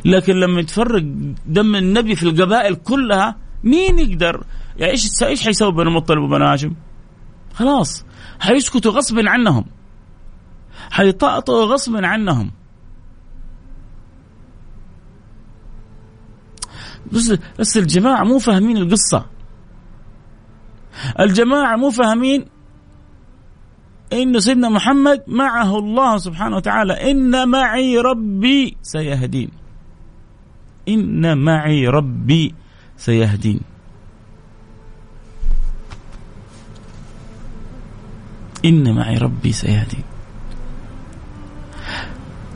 [0.05, 1.03] لكن لما يتفرق
[1.46, 4.44] دم النبي في القبائل كلها مين يقدر؟
[4.77, 6.74] يعني إيش إيش حيسوي بني المطلب وبني هاشم؟
[7.55, 8.05] خلاص
[8.40, 9.64] حيسكتوا غصبا عنهم.
[10.90, 12.51] حيطأطوا غصبا عنهم.
[17.12, 19.27] بس بس الجماعة مو فاهمين القصة.
[21.20, 22.44] الجماعة مو فاهمين
[24.12, 29.51] إن سيدنا محمد معه الله سبحانه وتعالى إن معي ربي سيهدين.
[30.89, 32.55] إن معي ربي
[32.97, 33.61] سيهدين.
[38.64, 40.05] إن معي ربي سيهدين.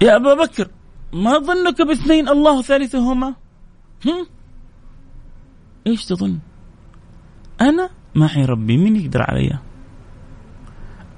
[0.03, 0.69] يا أبا بكر
[1.13, 3.35] ما ظنك باثنين الله ثالثهما؟
[4.07, 4.27] هم؟
[5.87, 6.39] إيش تظن؟
[7.61, 9.59] أنا معي ربي من يقدر علي؟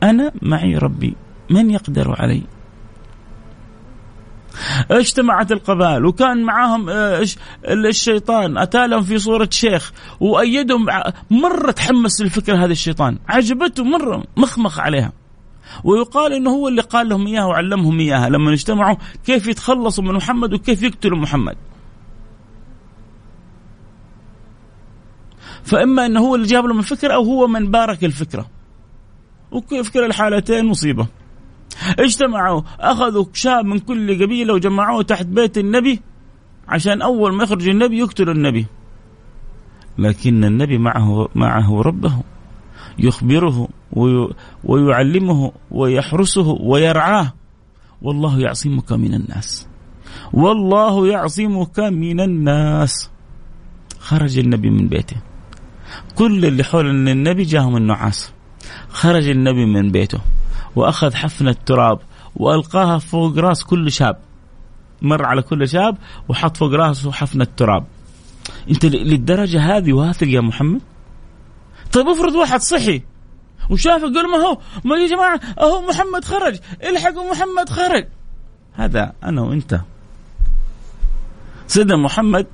[0.03, 1.17] أنا معي ربي
[1.51, 2.43] من يقدر علي؟
[4.91, 7.27] اجتمعت القبائل وكان معاهم آه،
[7.69, 8.59] الشيطان.
[8.59, 10.87] أتى لهم في صورة شيخ وأيدهم
[11.31, 13.19] مرة تحمس للفكره هذا الشيطان.
[13.29, 15.13] عجبته مرة مخمخ عليها.
[15.85, 18.29] ويقال إنه هو اللي قال لهم إياها وعلمهم إياها.
[18.29, 18.97] لما اجتمعوا
[19.27, 21.57] كيف يتخلصوا من محمد وكيف يقتلوا محمد.
[25.63, 28.47] فإما أنه هو اللي جاب لهم الفكرة أو هو من بارك الفكرة.
[29.51, 31.07] وفي كلا الحالتين مصيبة.
[31.99, 36.01] اجتمعوا أخذوا شاب من كل قبيلة وجمعوه تحت بيت النبي
[36.69, 38.67] عشان أول ما يخرج النبي يقتل النبي.
[39.99, 42.23] لكن النبي معه معه ربه
[42.99, 43.69] يخبره
[44.65, 47.33] ويعلمه ويحرسه ويرعاه.
[48.03, 49.67] والله يعصمك من الناس.
[50.33, 53.11] والله يعصمك من الناس.
[53.99, 55.17] خرج النبي من بيته.
[56.15, 58.33] كل اللي حول النبي جاهم النعاس.
[58.89, 60.21] خرج النبي من بيته.
[60.77, 61.99] وأخذ حفنة تراب
[62.37, 64.19] وألقاها فوق راس كل شاب
[65.03, 65.97] مر على كل شاب
[66.29, 67.85] وحط فوق راسه حفنة تراب
[68.71, 70.81] أنت للدرجة هذه واثق يا محمد؟
[71.93, 73.03] طيب افرض واحد صحي
[73.71, 78.07] وشافه قال ما هو ما يا جماعة أهو محمد خرج الحقوا محمد خرج.
[78.75, 79.81] هذا أنا وأنت.
[81.67, 82.47] سيدنا محمد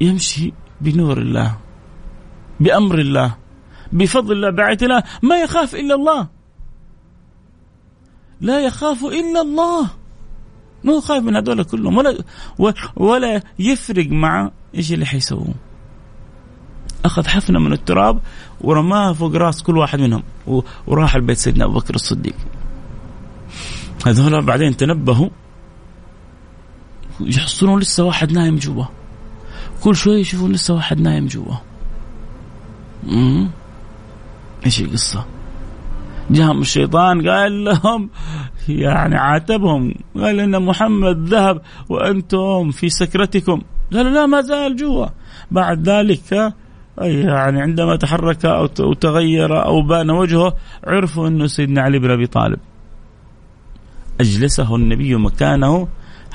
[0.00, 1.56] يمشي بنور الله
[2.60, 3.36] بأمر الله
[3.92, 6.28] بفضل الله بعث الله ما يخاف إلا الله.
[8.42, 9.90] لا يخاف إلا الله.
[10.84, 11.98] مو خايف من هذول كلهم.
[11.98, 12.24] ولا
[12.96, 15.54] ولا يفرق مع إيش اللي حيسووه.
[17.04, 18.20] أخذ حفنة من التراب
[18.60, 20.22] ورماها فوق رأس كل واحد منهم.
[20.86, 22.34] وراح البيت سيدنا أبو بكر الصديق.
[24.06, 25.28] هذول بعدين تنبهوا.
[27.20, 28.84] يحصلون لسه واحد نايم جوا.
[29.82, 31.54] كل شوي يشوفون لسه واحد نايم جوا.
[34.66, 35.24] إيش القصة؟
[36.30, 38.10] جاءهم الشيطان قال لهم
[38.68, 43.62] يعني عاتبهم قال إن محمد ذهب وأنتم في سكرتكم
[43.92, 45.06] قالوا لا ما زال جوا
[45.50, 46.54] بعد ذلك
[46.98, 52.58] يعني عندما تحرك أو تغير أو بان وجهه عرفوا إنه سيدنا علي بن أبي طالب
[54.20, 55.88] أجلسه النبي مكانه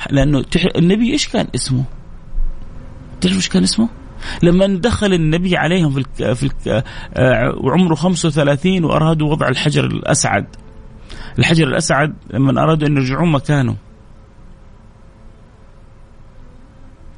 [0.09, 1.83] لأنه النبي إيش كان اسمه؟
[3.21, 3.89] تعرف إيش كان اسمه؟
[4.43, 6.33] لما دخل النبي عليهم في الك...
[6.33, 6.83] في الك...
[7.63, 10.45] وعمره 35 وأرادوا وضع الحجر الأسعد.
[11.39, 13.75] الحجر الأسعد لما أرادوا أن يرجعون مكانه.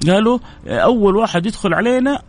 [0.07, 2.21] قالوا أول واحد يدخل علينا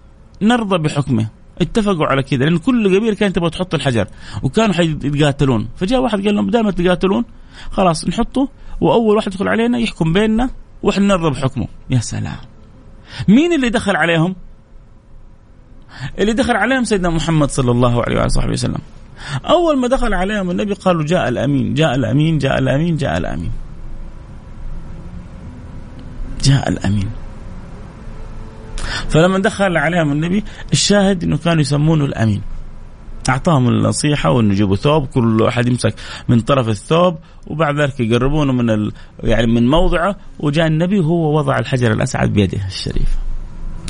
[0.43, 1.29] نرضى بحكمه.
[1.61, 4.07] اتفقوا على كذا لأن كل قبيلة كانت تبغى تحط الحجر
[4.43, 5.69] وكانوا حيتقاتلون.
[5.77, 7.25] فجاء واحد قال لهم دائما تقاتلون
[7.71, 8.49] خلاص نحطه
[8.81, 10.51] وأول واحد يدخل علينا يحكم بيننا
[10.83, 11.69] وإحنا نرضى بحكمه.
[11.91, 12.37] يا سلام.
[13.29, 14.37] مين اللي دخل عليهم؟
[16.19, 18.81] اللي دخل عليهم سيدنا محمد صلى الله عليه وصحبه وسلم.
[19.45, 23.51] أول ما دخل عليهم النبي قالوا جاء الأمين جاء الأمين جاء الأمين جاء الأمين.
[26.43, 27.11] جاء الأمين.
[29.09, 32.43] فلما دخل عليهم النبي الشاهد إنه كانوا يسمونه الأمين.
[33.29, 35.95] أعطاهم النصيحة وإنه يجيبوا ثوب كل أحد يمسك
[36.29, 38.93] من طرف الثوب وبعد ذلك يقربونه من ال...
[39.23, 43.19] يعني من موضعه وجاء النبي وهو وضع الحجر الأسعد بيده الشريفة.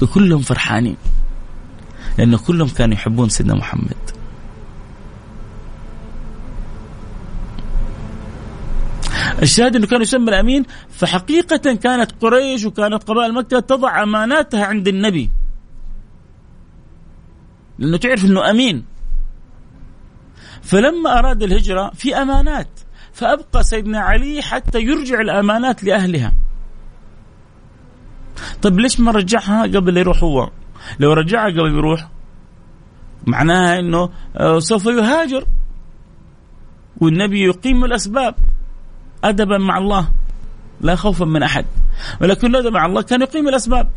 [0.03, 0.97] وكلهم فرحانين.
[2.19, 3.97] لأنه كلهم كانوا يحبون سيدنا محمد.
[9.43, 15.31] الشاهد إنه كان يسمى الأمين فحقيقة كانت قريش وكانت قبائل مكة تضع أماناتها عند النبي.
[17.79, 18.85] لأنه تعرف إنه أمين.
[20.63, 22.69] فلما أراد الهجرة في أمانات
[23.13, 26.33] فأبقى سيدنا علي حتى يرجع الأمانات لأهلها.
[28.63, 30.51] طيب ليش ما رجعها قبل يروح هو؟
[31.01, 32.09] لو رجعها قبل يروح
[33.27, 35.47] معناها إنه آه، سوف يهاجر.
[37.01, 38.35] والنبي يقيم الأسباب
[39.25, 40.09] ادبا مع الله
[40.81, 41.67] لا خوفا من أحد.
[42.21, 43.91] ولكن ادبا مع الله كان يقيم الأسباب.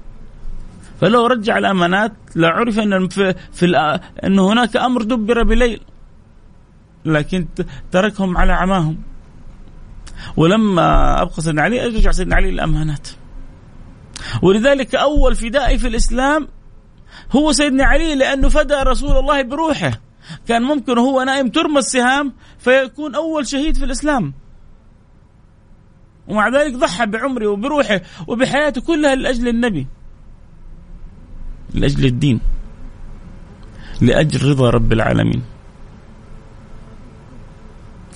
[1.01, 3.65] فلو رجع الأمانات لعرف إن في, في
[4.23, 5.81] إن هناك أمر دبر بليل.
[7.05, 7.47] لكن
[7.91, 8.97] تركهم على عماهم.
[10.37, 13.07] ولما أبقى سيدنا علي رجع سيدنا علي الامانات
[14.41, 16.47] ولذلك أول فدائي في الإسلام
[17.35, 19.91] هو سيدنا علي لأنه فدى رسول الله بروحه.
[20.47, 24.33] كان ممكن هو نائم ترمى السهام فيكون أول شهيد في الإسلام.
[26.27, 29.87] ومع ذلك ضحى بعمره وبروحه وبحياته كلها لأجل النبي.
[31.73, 32.39] لأجل الدين.
[34.01, 35.43] لأجل رضا رب العالمين.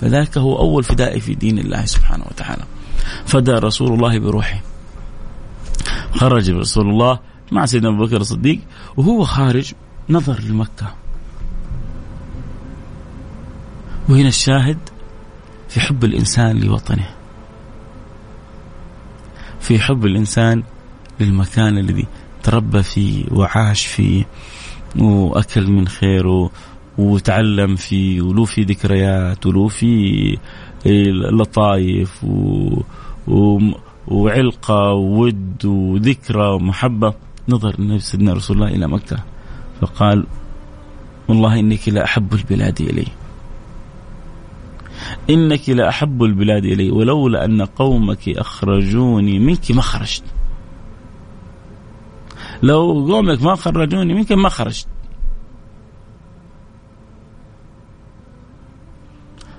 [0.00, 2.64] فذاك هو أول فدائي في دين الله سبحانه وتعالى.
[3.26, 4.60] فدى رسول الله بروحه.
[6.12, 7.20] خرج رسول الله
[7.52, 8.60] مع سيدنا أبو بكر الصديق
[8.96, 9.72] وهو خارج
[10.10, 10.94] نظر لمكة.
[14.08, 14.78] وهنا الشاهد
[15.68, 17.08] في حب الإنسان لوطنه.
[19.60, 20.62] في حب الإنسان
[21.20, 22.06] للمكان الذي
[22.42, 24.26] تربى فيه وعاش فيه
[24.96, 26.50] وأكل من خيره
[26.98, 30.38] وتعلم فيه وله في ذكريات وله في
[31.32, 32.80] لطايف و...
[33.28, 33.58] و...
[34.08, 37.14] وعلقة وود وذكرى ومحبة.
[37.48, 39.24] نظر النبي سيدنا رسول الله إلى مكة
[39.80, 40.26] فقال
[41.28, 43.06] والله إنك لأحب البلاد إلي.
[45.30, 50.24] إنك لأحب البلاد إلي ولولا أن قومك أخرجوني منك ما خرجت.
[52.62, 54.86] لو قومك ما خرجوني منك ما خرجت.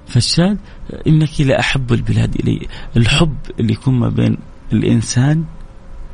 [0.07, 0.57] فالشاهد
[1.07, 2.67] إنك لاحب البلاد إلي.
[2.97, 4.37] الحب اللي يكون ما بين
[4.73, 5.45] الإنسان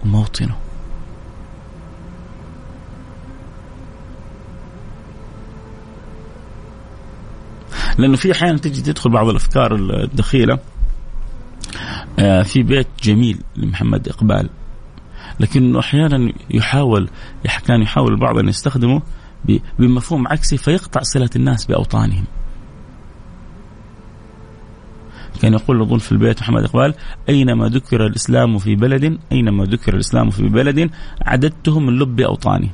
[0.03, 0.64] وموطنه.
[7.97, 10.59] لأنه في أحيانا تجي تدخل بعض الأفكار الدخيلة
[12.19, 14.49] آه، في بيت جميل لمحمد إقبال
[15.39, 17.09] لكنه أحيانا يحاول
[17.67, 19.01] كان يحاول البعض أن يستخدمه
[19.79, 22.23] بمفهوم عكسي فيقطع صلة الناس بأوطانهم.
[25.41, 26.93] كان يقول اظن في البيت محمد إقبال
[27.29, 30.89] أينما ذكر الإسلام في بلد أينما ذكر الإسلام في بلد
[31.21, 32.69] عددتهم من لب أوطاني.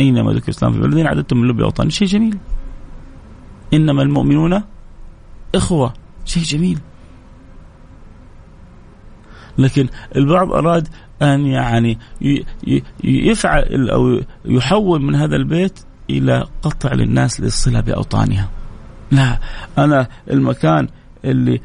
[0.00, 2.38] أينما ذكر الإسلام في بلد عددتهم من لب أوطاني، شيء جميل.
[3.74, 4.62] إنما المؤمنون
[5.54, 5.94] إخوة،
[6.24, 6.78] شيء جميل.
[9.58, 10.88] لكن البعض أراد
[11.22, 11.98] أن يعني
[13.04, 15.78] يفعل أو يحول من هذا البيت
[16.10, 18.48] إلى قطع للناس للصلة بأوطانها.
[19.10, 19.38] لا
[19.78, 20.88] أنا المكان
[21.24, 21.60] اللي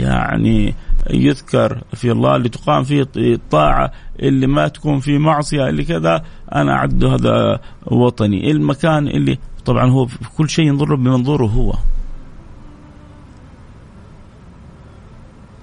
[0.00, 0.74] يعني
[1.10, 6.24] يذكر في الله اللي تقام فيه الطاعة اللي ما تكون فيه معصية اللي كذا
[6.54, 9.38] أنا أعد هذا وطني المكان اللي
[9.68, 10.06] طبعا هو
[10.36, 11.74] كل شيء ينظر بمنظوره هو.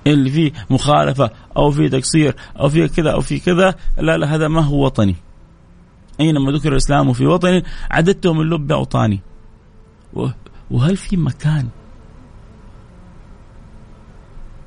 [0.08, 4.48] اللي فيه مخالفة أو فيه تقصير أو فيه كذا أو فيه كذا لا لا هذا
[4.48, 5.16] ما هو وطني.
[6.20, 9.20] أينما ذكر الإسلام في وطني عددته من لب أوطاني.
[10.72, 11.68] وهل في مكان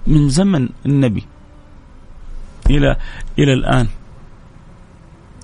[0.06, 1.24] من زمن النبي
[2.70, 2.96] إلى
[3.38, 3.86] إلى الآن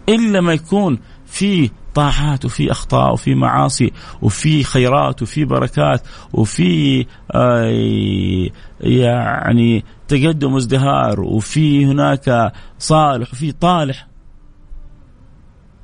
[0.08, 3.92] إلا ما يكون في طاعات وفي أخطاء وفي معاصي
[4.22, 14.06] وفي خيرات وفي بركات وفي آه يعني تقدم وازدهار وفي هناك صالح وفي طالح.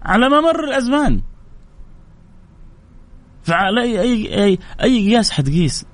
[0.02, 1.20] على ممر الأزمان.
[3.42, 5.86] فعلى أي أي أي, أي قياس حتقيس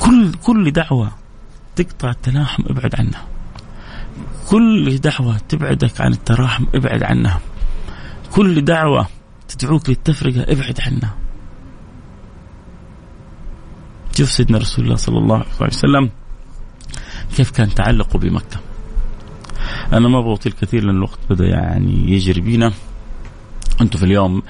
[0.00, 1.12] كل كل دعوة
[1.76, 3.37] تقطع التلاحم أبعد عنها.
[4.48, 7.40] كل دعوة تبعدك عن التراحم ابعد عنها.
[8.32, 9.06] كل دعوة
[9.48, 11.14] تدعوك للتفرقة ابعد عنها.
[14.16, 16.10] شوف سيدنا رسول الله صلى الله عليه وسلم
[17.36, 18.60] كيف كان تعلقه بمكة.
[19.92, 22.72] أنا ما بطيل كثير لأن الوقت بدأ يعني يجري بينا.
[23.80, 24.42] أنتم في اليوم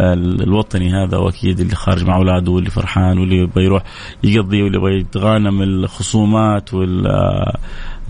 [0.00, 3.82] الوطني هذا وأكيد اللي خارج مع أولاده واللي فرحان واللي يبغى يروح
[4.24, 7.06] يقضي واللي يبغى الخصومات وال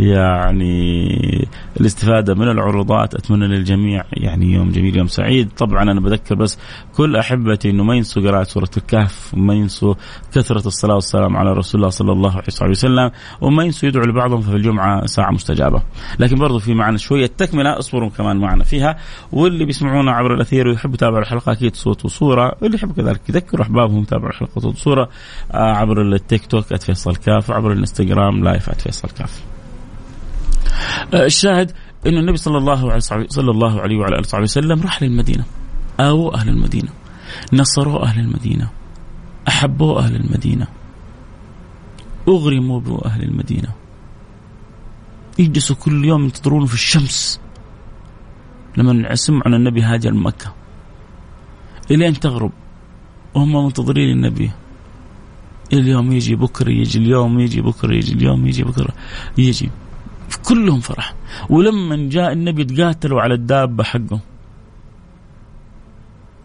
[0.00, 1.48] يعني
[1.80, 3.14] الاستفادة من العروضات.
[3.14, 5.48] أتمنى للجميع يعني يوم جميل يوم سعيد.
[5.50, 6.58] طبعا أنا بذكر بس
[6.94, 9.94] كل أحبتي أنه ما ينسوا قراءة سورة الكهف وما ينسوا
[10.32, 12.30] كثرة الصلاة والسلام على رسول الله صلى الله
[12.60, 15.82] عليه وسلم وما ينسوا يدعوا لبعضهم ففي الجمعة ساعة مستجابة.
[16.18, 18.96] لكن برضو في معنا شوية تكملة اصبروا كمان معنا فيها.
[19.32, 24.02] واللي بيسمعونا عبر الأثير ويحبوا يتابعوا الحلقة أكيد صوت وصورة واللي يحب كذلك يذكروا أحبابهم
[24.02, 25.08] يتابعوا الحلقة صوت وصورة
[25.52, 29.59] آه، عبر التيك توك @فيصل كاف وعبر الإنستغرام لايف @فيصل كاف.
[31.14, 31.72] الشاهد
[32.06, 35.44] أن النبي صلى الله عليه صلى الله عليه وعلى آله وصحبه وسلم راح للمدينة.
[36.00, 36.88] آووا أهل المدينة.
[37.52, 38.70] نصروا أهل المدينة.
[39.48, 40.66] احبوا أهل المدينة.
[42.28, 43.68] أغرموا باهل المدينة.
[45.38, 47.40] يجلسوا كل يوم ينتظرونه في الشمس.
[48.76, 50.54] لما سمعوا ان النبي هاجر من مكه
[51.90, 52.52] الين تغرب.
[53.34, 54.50] وهم منتظرين النبي.
[55.72, 58.94] اليوم يجي بكرة يجي اليوم يجي بكرة يجي اليوم يجي بكرة.
[59.38, 59.70] يجي.
[60.36, 61.14] كلهم فرح.
[61.50, 64.20] ولما جاء النبي تقاتلوا على الدابة حقه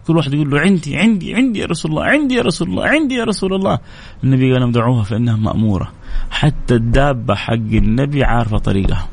[0.08, 3.16] كل واحد يقول له عندي عندي عندي يا رسول الله عندي يا رسول الله عندي
[3.16, 3.80] يا رسول الله.
[4.24, 5.92] النبي قال دعوها فإنها مأمورة.
[6.30, 9.08] حتى الدابة حق النبي عارفة طريقها.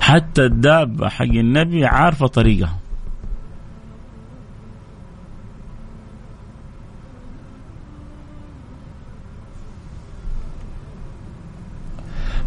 [0.00, 2.78] حتى الدابة حق النبي عارفة طريقها.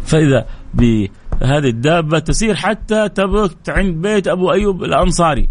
[0.08, 5.48] فإذا بهذه الدابة تسير حتى تبت عند بيت أبو أيوب الأنصاري.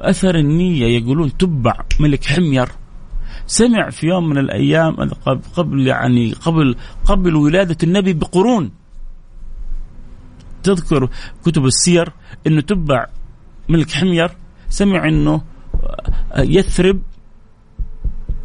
[0.00, 2.68] أثر النية يقولون تبع ملك حمير.
[3.46, 4.94] سمع في يوم من الأيام
[5.56, 8.70] قبل يعني قبل قبل ولادة النبي بقرون.
[10.62, 11.08] تذكر
[11.44, 12.12] كتب السير
[12.46, 13.06] أنه تبع
[13.68, 14.30] ملك حمير.
[14.68, 15.42] سمع أنه
[16.38, 17.02] يثرب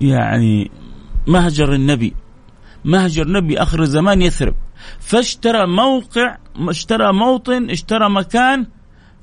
[0.01, 0.71] يعني
[1.27, 2.13] مهجر النبي.
[2.85, 4.55] مهجر نبي آخر الزمان يثرب.
[4.99, 6.37] فاشترى موقع
[6.69, 8.67] اشترى موطن اشترى مكان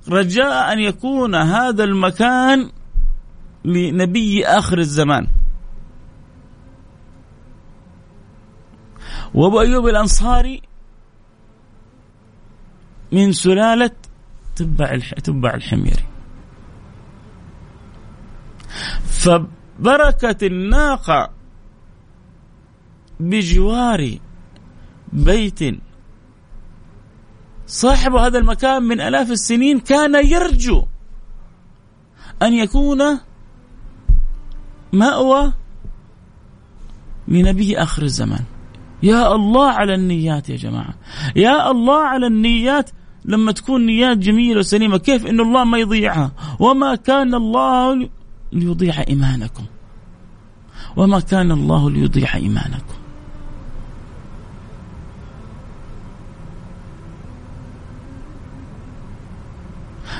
[0.08, 2.70] رجاء أن يكون هذا المكان
[3.64, 5.26] لنبي آخر الزمان.
[9.34, 10.62] وابو ايوب الأنصاري
[13.12, 13.90] من سلالة
[14.56, 16.04] تبع تبع الحميري.
[19.04, 21.39] فبركه الناقة
[23.20, 24.18] بجوار
[25.12, 25.60] بيت.
[27.66, 30.86] صاحب هذا المكان من آلاف السنين كان يرجو
[32.42, 33.18] أن يكون
[34.92, 35.52] مأوى
[37.28, 38.44] لنبي آخر الزمان.
[39.02, 40.94] يا الله على النيات يا جماعة.
[41.36, 42.90] يا الله على النيات.
[43.24, 48.08] لما تكون نيات جميلة وسليمة كيف إن الله ما يضيعها؟ وما كان الله
[48.52, 49.64] ليضيع إيمانكم.
[50.96, 52.99] وما كان الله ليضيع إيمانكم.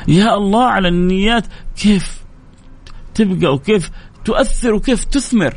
[0.09, 1.47] يا الله على النيات
[1.77, 2.25] كيف
[3.15, 3.91] تبقى وكيف
[4.25, 5.55] تؤثر وكيف تثمر؟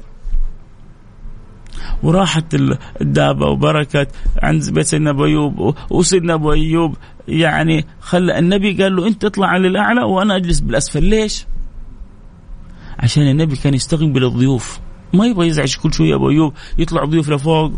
[2.03, 2.55] وراحت
[3.01, 4.07] الدابة وبركت
[4.43, 6.97] عند بيت سيدنا أبو أيوب وسيدنا أبو أيوب.
[7.27, 11.03] يعني خلى النبي قال له أنت اطلع للأعلى وأنا أجلس بالأسفل.
[11.03, 11.45] ليش؟
[12.99, 14.79] عشان النبي كان يستقبل الضيوف
[15.13, 17.71] ما يبغى يزعج كل شوية أبو أيوب يطلع ضيوف لفوق.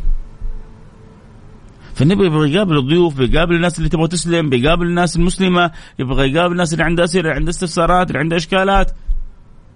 [1.95, 6.73] فالنبي يبغى يقابل الضيوف بيقابل الناس اللي تبغى تسلم بيقابل الناس المسلمة يبغى يقابل الناس
[6.73, 8.91] اللي عندها أسئلة اللي عندها استفسارات اللي عندها إشكالات.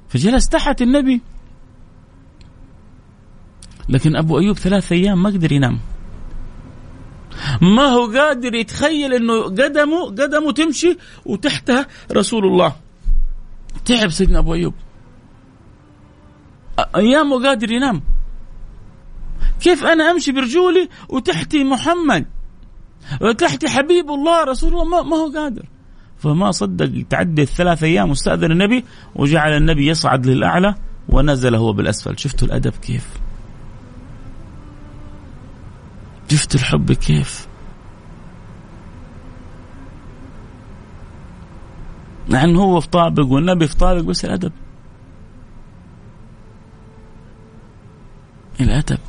[0.10, 1.22] فجلس تحت النبي.
[3.90, 5.80] لكن أبو أيوب ثلاث أيام ما قدر ينام.
[7.62, 12.76] ما هو قادر يتخيل إنه قدمه قدمه تمشي وتحتها رسول الله.
[13.86, 14.74] تعب سيدنا أبو أيوب.
[16.96, 18.02] أيامه قادر ينام.
[19.60, 22.26] كيف أنا أمشي برجولي وتحتي محمد؟
[23.22, 25.66] وتحتي حبيب الله رسول الله ما هو قادر.
[26.18, 28.86] فما صدق تعدي الثلاث أيام واستأذن النبي
[29.16, 30.76] وجعل النبي يصعد للأعلى
[31.10, 32.20] ونزل هو بالأسفل.
[32.20, 33.08] شفتوا الأدب كيف؟
[36.32, 37.48] شفتوا الحب كيف؟
[42.30, 44.52] مع انه هو في طابق والنبي في طابق بس الأدب.
[48.62, 49.00] الأدب.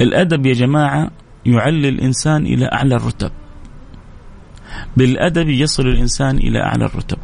[0.00, 1.10] الأدب يا جماعة
[1.46, 3.30] يعلي الإنسان إلى أعلى الرتب.
[4.96, 7.18] بالأدب يصل الإنسان إلى أعلى الرتب.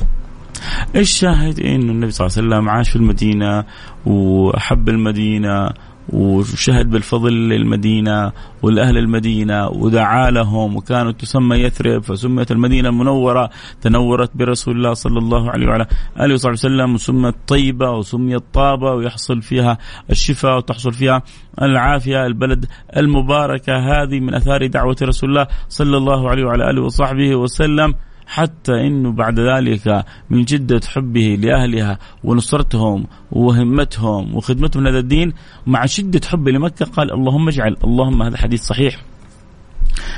[0.97, 3.65] الشاهد إنه النبي صلى الله عليه وسلم عاش في المدينة
[4.07, 5.71] واحب المدينة
[6.13, 8.33] وشهد بالفضل للمدينة
[8.63, 13.51] والأهل المدينة ودعا لهم وكانت تسمى يثرب فسميت المدينة المنورة
[13.81, 15.87] تنورت برسول الله صلى الله عليه وعلى
[16.21, 19.79] آله وصحبه وسلم وسمت طيبة وسميت طابة ويحصل فيها
[20.11, 21.23] الشفاء وتحصل فيها
[21.63, 27.37] العافية البلد المباركة هذه من أثار دعوة رسول الله صلى الله عليه وعلى آله وصحبه
[27.37, 27.95] وسلم.
[28.31, 35.33] حتى إنه بعد ذلك من جدة حبه لأهلها ونصرتهم وهمتهم وخدمتهم لهذا الدين
[35.67, 39.03] مع شدة حبه لمكة قال اللهم اجعل اللهم هذا حديث صحيح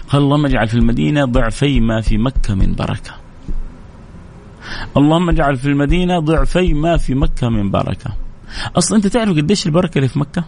[0.08, 3.14] قال اللهم اجعل في المدينة ضعفي ما في مكة من بركة.
[4.96, 8.16] اللهم اجعل في المدينة ضعفي ما في مكة من بركة.
[8.76, 10.44] أصلا أنت تعرف قديش البركة اللي في مكة؟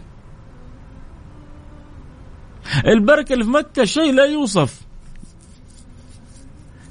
[2.87, 4.84] البركة اللي في مكة شيء لا يوصف.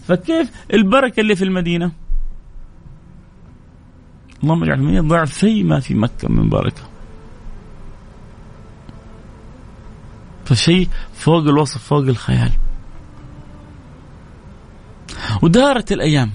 [0.07, 1.91] فكيف البركة اللي في المدينة؟
[4.43, 6.81] اللهم اجعل المدينة ضعفي ما في مكة من بركة.
[10.45, 12.51] فشيء فوق الوصف فوق الخيال.
[15.41, 16.31] ودارت الأيام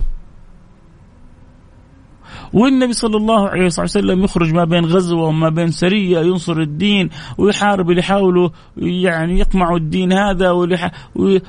[2.53, 7.91] والنبي صلى الله عليه وسلم يخرج ما بين غزوة وما بين سرية ينصر الدين ويحارب
[7.91, 10.51] اللي يحاولوا يعني يقمعوا الدين هذا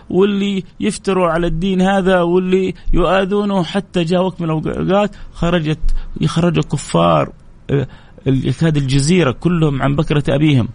[0.09, 5.79] واللي يفتروا على الدين هذا واللي يؤاذونه حتى جاء وقت من الأوقات خرجت
[6.21, 7.31] يخرج كفار
[7.69, 7.87] آه،
[8.25, 10.67] يكاد الجزيرة كلهم عن بكرة أبيهم.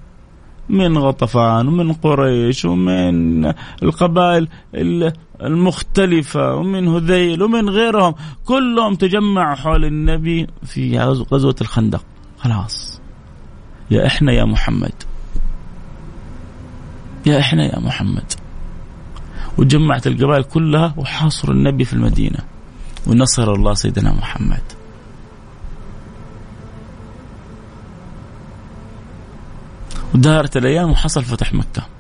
[0.69, 3.45] من غطفان ومن قريش ومن
[3.83, 4.49] القبائل
[5.47, 8.15] المختلفة ومن هذيل ومن غيرهم.
[8.45, 12.05] كلهم تجمعوا حول النبي في غزوة الخندق.
[12.39, 13.01] خلاص.
[13.91, 14.93] يا إحنا يا محمد.
[17.27, 18.33] يا إحنا يا محمد.
[19.59, 22.39] وجمعت القبائل كلها وحاصروا النبي في المدينة.
[23.07, 24.63] ونصر الله سيدنا محمد.
[30.15, 31.94] ودارت الأيام وحصل فتح مكة.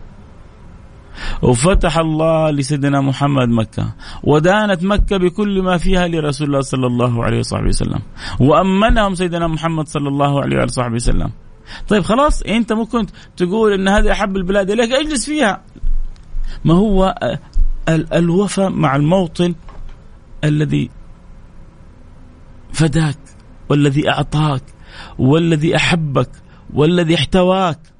[1.45, 7.39] وفتح الله لسيدنا محمد مكة ودانت مكة بكل ما فيها لرسول الله صلى الله عليه
[7.39, 8.01] وصحبه وسلم.
[8.41, 11.31] وأمنهم سيدنا محمد صلى الله عليه وصحبه وسلم.
[11.89, 15.63] طيب خلاص أنت ممكن تقول إن هذه أحب البلاد إليك اجلس فيها.
[16.65, 17.15] ما هو
[17.89, 19.55] الوفاء مع الموطن
[20.45, 20.91] الذي
[22.73, 23.19] فداك
[23.69, 24.63] والذي أعطاك
[25.19, 26.31] والذي أحبك
[26.75, 27.94] والذي احتواك.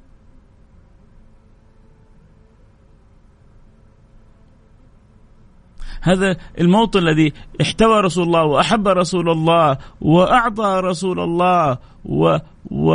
[6.05, 12.37] هذا الموطن الذي احتوى رسول الله وأحب رسول الله وأعطى رسول الله و,
[12.71, 12.89] و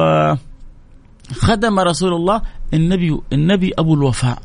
[1.33, 2.43] خدم رسول الله
[2.75, 4.43] النبي النبي أبو الوفاء.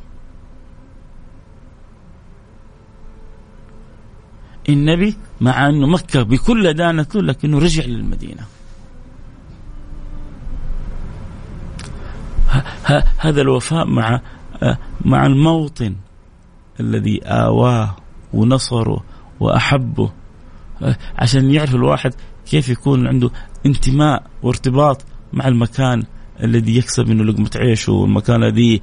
[4.69, 8.45] النبي مع أنه مكة بكل دانته لكنه رجع للمدينة.
[13.17, 14.21] هذا الوفاء مع
[15.05, 15.95] مع الموطن
[16.79, 17.95] الذي آواه
[18.35, 19.03] ونصره
[19.39, 20.11] وأحبه.
[21.15, 22.13] عشان يعرف الواحد
[22.45, 23.29] كيف يكون عنده
[23.65, 26.03] انتماء وارتباط مع المكان
[26.43, 28.81] الذي يكسب منه لقمة عيشه المكان الذي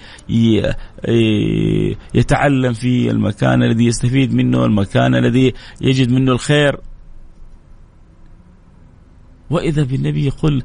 [2.15, 6.81] يتعلم فيه المكان الذي يستفيد منه المكان الذي يجد منه الخير.
[9.51, 10.63] وإذا بالنبي يقول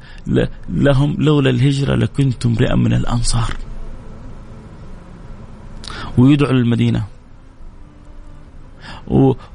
[0.70, 3.54] لهم لولا الهجرة لكنت امرئا من الأنصار.
[6.18, 7.08] ويدعو للمدينة.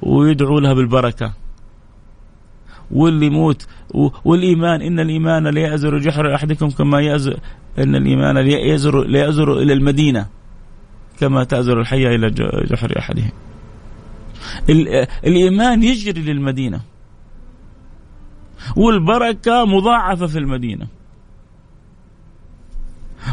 [0.03, 1.32] ويدعو لها بالبركة.
[2.90, 3.66] واللي يموت
[4.24, 7.38] والإيمان إن الإيمان ليأزر جحر أحدكم كما يأزر
[7.78, 10.26] إن الإيمان ليأزر, ليأزر إلى المدينة
[11.20, 12.30] كما تأزر الحية إلى
[12.70, 13.30] جحر أحدهم.
[15.24, 16.80] الإيمان يجري للمدينة.
[18.76, 20.86] والبركة مضاعفة في المدينة.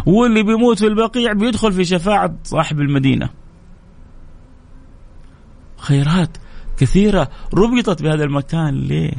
[0.05, 3.29] واللي بيموت في البقيع بيدخل في شفاعة صاحب المدينة.
[5.89, 6.37] خيرات
[6.77, 9.13] كثيرة ربطت بهذا المكان ليه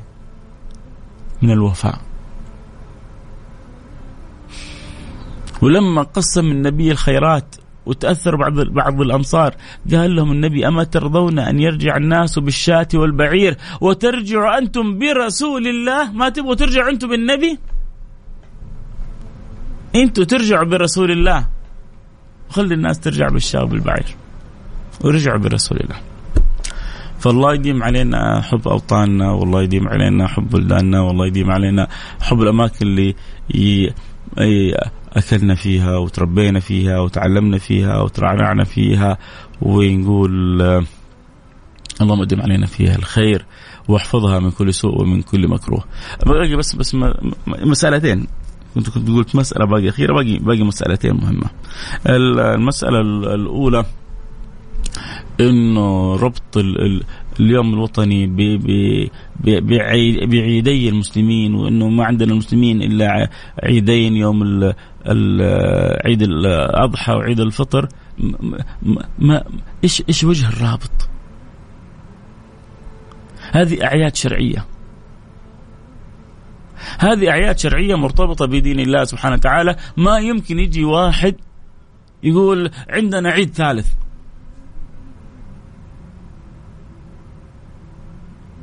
[1.43, 2.01] من الوفاء.
[5.63, 7.57] ولما قسم النبي الخيرات
[7.87, 9.55] وتأثر بعض بعض الأنصار
[9.93, 16.29] قال لهم النبي أما ترضون أن يرجع الناس بالشاة والبعير وترجعوا أنتم برسول الله؟ ما
[16.29, 17.59] تبغوا ترجعوا أنتم بالنبي؟
[19.95, 21.47] أنتم ترجعوا برسول الله.
[22.51, 24.17] وخلي الناس ترجع بالشاة والبعير.
[25.01, 26.10] ورجعوا برسول الله.
[27.21, 31.89] فالله يديم علينا حب أوطاننا والله يديم علينا حب بلداننا والله يديم علينا
[32.21, 33.15] حب الأماكن اللي
[35.13, 39.19] أكلنا فيها وتربينا فيها وتعلمنا فيها وترعرعنا فيها
[39.63, 40.63] ونقول
[42.01, 43.45] اللهم آدم علينا فيها الخير
[43.89, 45.85] واحفظها من كل سوء ومن كل مكروه.
[46.27, 46.97] باقي بس بس
[47.47, 48.27] مسألتين
[48.75, 51.51] كنت كنت قلت مسألة باقي أخيرة باقي باقي مسألتين مهمة.
[52.07, 53.01] المسألة
[53.35, 53.85] الأولى
[55.41, 56.57] إنه ربط
[57.41, 58.27] اليوم الوطني
[60.27, 63.31] بعيدي المسلمين وإنه ما عندنا المسلمين إلا
[63.63, 64.43] عيدين يوم
[66.05, 67.89] عيد الأضحى وعيد الفطر.
[69.19, 69.45] ما
[69.85, 71.09] إيش إيش وجه الرابط؟
[73.53, 74.67] هذه أعياد شرعية.
[76.99, 79.77] هذه أعياد شرعية مرتبطة بدين الله سبحانه وتعالى.
[79.97, 81.35] ما يمكن يجي واحد
[82.23, 83.89] يقول عندنا عيد ثالث.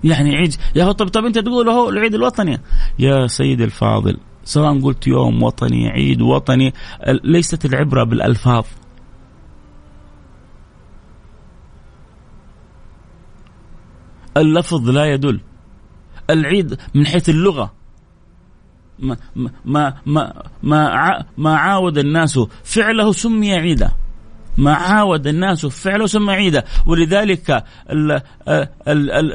[0.07, 0.55] يعني عيد.
[0.75, 2.61] يا طب طب انت تقول هو العيد الوطني.
[2.99, 6.73] يا سيدي الفاضل سواء قلت يوم وطني عيد وطني
[7.23, 8.65] ليست العبرة بالألفاظ.
[14.37, 15.39] اللفظ لا يدل.
[16.29, 17.73] العيد من حيث اللغة.
[18.99, 19.17] ما
[19.65, 20.33] ما ما
[20.63, 23.91] ما, ما عاود الناس فعله سمي عيدا.
[24.57, 26.65] ما عاود الناس فعله ثم عيده.
[26.85, 27.63] ولذلك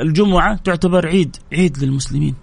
[0.03, 2.35] الجمعة تعتبر عيد عيد للمسلمين.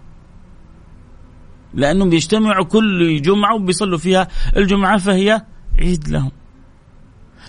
[1.74, 4.28] لأنهم بيجتمعوا كل جمعة وبيصلوا فيها
[4.58, 5.42] الجمعة فهي
[5.80, 6.32] عيد لهم.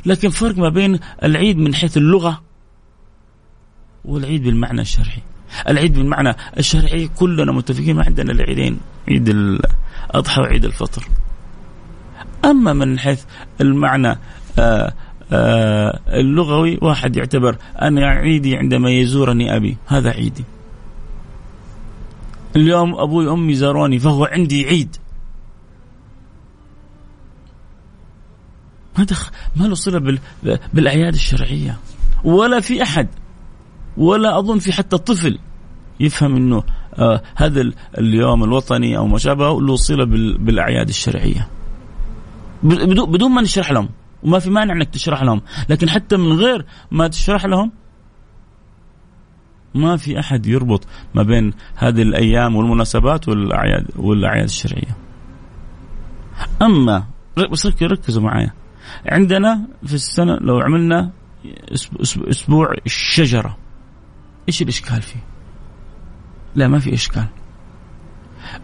[0.06, 2.42] لكن فرق ما بين العيد من حيث اللغة
[4.04, 5.22] والعيد بالمعنى الشرعي.
[5.68, 11.08] العيد بالمعنى الشرعي كلنا متفقين ما عندنا العيدين عيد الأضحى وعيد الفطر.
[12.44, 13.24] أما من حيث
[13.60, 14.18] المعنى
[14.58, 14.92] آه،
[15.32, 20.44] اللغوي واحد يعتبر أنا عيدي عندما يزورني أبي هذا عيدي.
[22.56, 24.96] اليوم أبوي وأمي زاروني فهو عندي عيد.
[28.98, 30.18] ما دخ ما له صلة
[30.74, 31.76] بالأعياد الشرعية.
[32.24, 33.08] ولا في أحد
[33.96, 35.38] ولا أظن في حتى طفل
[36.00, 36.62] يفهم أنه
[36.98, 40.04] آه هذا اليوم الوطني أو ما شابه له صلة
[40.38, 41.48] بالأعياد الشرعية.
[42.62, 43.88] بدون ما نشرح لهم.
[44.22, 45.42] وما في مانع إنك تشرح لهم.
[45.68, 47.72] لكن حتى من غير ما تشرح لهم
[49.74, 54.96] ما في أحد يربط ما بين هذه الأيام والمناسبات والاعياد والأعياد الشرعية.
[56.62, 57.04] أما
[57.36, 58.52] بس ركزوا معايا.
[59.06, 61.10] عندنا في السنة لو عملنا
[62.30, 63.56] أسبوع الشجرة.
[64.48, 65.20] إيش الإشكال فيه؟
[66.54, 67.26] لا ما في إشكال.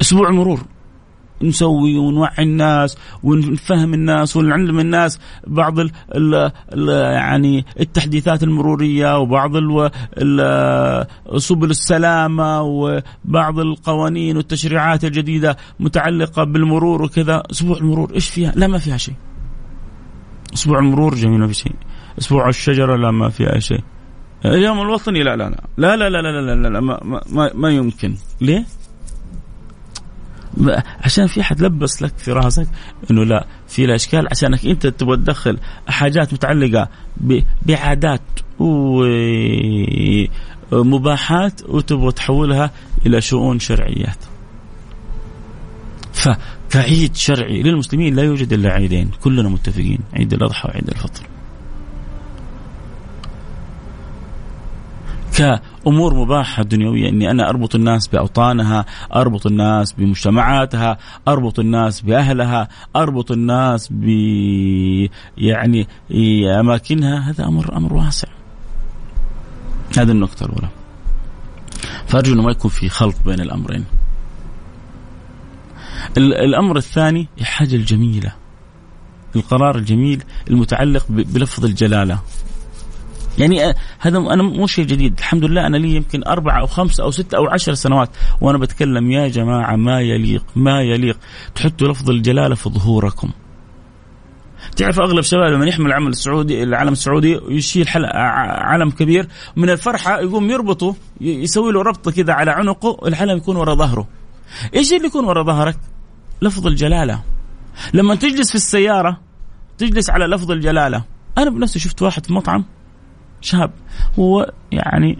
[0.01, 0.61] أسبوع المرور.
[1.43, 9.57] نسوي ونوعي الناس ونفهم الناس ونعلم الناس بعض ال ال ال يعني التحديثات المرورية وبعض
[9.57, 18.53] ال ال سبل السلامة وبعض القوانين والتشريعات الجديدة متعلقة بالمرور وكذا أسبوع المرور إيش فيها؟
[18.57, 19.15] لا ما فيها شيء.
[20.55, 21.73] أسبوع المرور جميل ما في شيء.
[22.19, 23.81] أسبوع الشجرة لا ما فيها شيء.
[24.45, 27.71] اليوم الوطني لا لا لا لا لا لا لا لا, لا, لا ما, ما, ما
[27.71, 28.65] يمكن ليه؟
[31.01, 32.69] عشان في حد لبس لك في راسك
[33.11, 36.89] إنه لا في الأشكال عشانك أنت تبغى تدخل حاجات متعلقة
[37.67, 38.21] بعادات
[40.73, 42.71] ومباحات وتبغى تحولها
[43.07, 44.19] إلى شؤون شرعيات.
[46.13, 51.23] فكعيد شرعي للمسلمين لا يوجد إلا عيدين كلنا متفقين عيد الأضحى وعيد الفطر.
[55.37, 57.09] كأمور مباحة دنيوية.
[57.09, 64.05] أني أنا أربط الناس بأوطانها أربط الناس بمجتمعاتها أربط الناس بأهلها أربط الناس ب
[65.39, 65.89] يعني
[66.61, 67.31] أماكنها.
[67.31, 68.29] هذا أمر أمر واسع.
[69.99, 70.69] هذه النقطة الأولى.
[72.07, 73.85] فأرجو أنه ما يكون في خلط بين الأمرين.
[76.17, 78.33] الأمر الثاني الحاجة الجميلة.
[79.37, 82.19] القرار الجميل المتعلق بلفظ الجلالة.
[83.39, 87.11] يعني هذا أنا مو شيء جديد الحمد لله أنا لي يمكن أربع أو خمس أو
[87.11, 88.11] ست أو عشر سنوات
[88.41, 91.19] وأنا بتكلم يا جماعة ما يليق ما يليق
[91.55, 93.31] تحطوا لفظ الجلالة في ظهوركم
[94.77, 100.51] تعرف أغلب الشباب لما يحمل العمل السعودي العلم السعودي ويشيل علم كبير من الفرحة يقوم
[100.51, 104.09] يربطه يسوي له ربطة كذا على عنقه العلم يكون ورا ظهره.
[104.75, 105.79] إيش اللي يكون ورا ظهرك؟
[106.43, 107.23] لفظ الجلالة.
[107.95, 109.21] لما تجلس في السيارة
[109.79, 111.05] تجلس على لفظ الجلالة.
[111.39, 112.65] أنا بنفسي شفت واحد في مطعم
[113.41, 113.71] شاب
[114.19, 115.19] هو يعني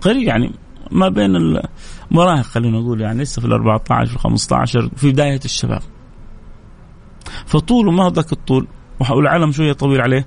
[0.00, 0.52] قريب يعني
[0.90, 5.40] ما بين المراهق خلينا نقول يعني لسه في ال 14 في ال 15 في بداية
[5.44, 5.82] الشباب.
[7.46, 8.66] فطوله ما ذاك الطول
[9.10, 10.26] والعلم شوية طويل عليه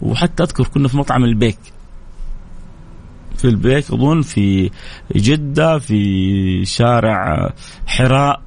[0.00, 1.58] وحتى أذكر كنا في مطعم البيك.
[3.36, 4.70] في البيك أظن في
[5.16, 7.50] جدة في شارع
[7.86, 8.42] حراء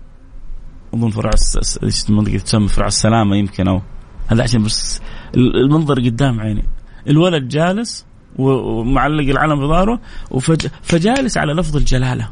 [0.93, 1.31] أظن فرع
[2.09, 3.81] المنطقة تسمى؟ فرع السلامة يمكن أو.
[4.27, 5.01] هذا عشان بس
[5.35, 6.63] المنظر قدام عيني.
[7.07, 8.05] الولد جالس
[8.37, 9.99] ومعلق العلم في ظهره
[10.81, 12.29] فجالس على لفظ الجلالة.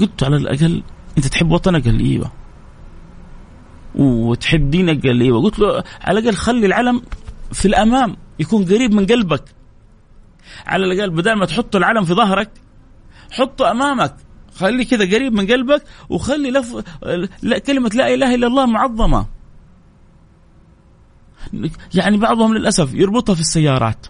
[0.00, 0.82] قلت على الأقل
[1.18, 2.32] أنت تحب وطنك؟ قال إيوه.
[3.94, 5.42] وتحب دينك؟ قال إيوه.
[5.42, 7.02] قلت له على الأقل خلي العلم
[7.52, 9.44] في الأمام يكون قريب من قلبك.
[10.66, 12.50] على الأقل بدل ما تحط العلم في ظهرك
[13.30, 14.16] حطه أمامك.
[14.54, 16.76] خليه كذا قريب من قلبك وخلي لف...
[17.66, 19.26] كلمة لا إله إلا الله معظمة.
[21.94, 24.06] يعني بعضهم للأسف يربطها في السيارات.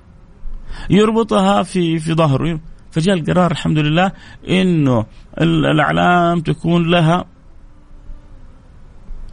[0.90, 2.60] يربطها في في ظهره.
[2.90, 4.12] فجاء القرار الحمد لله
[4.48, 5.06] إنه
[5.40, 7.24] الأعلام تكون لها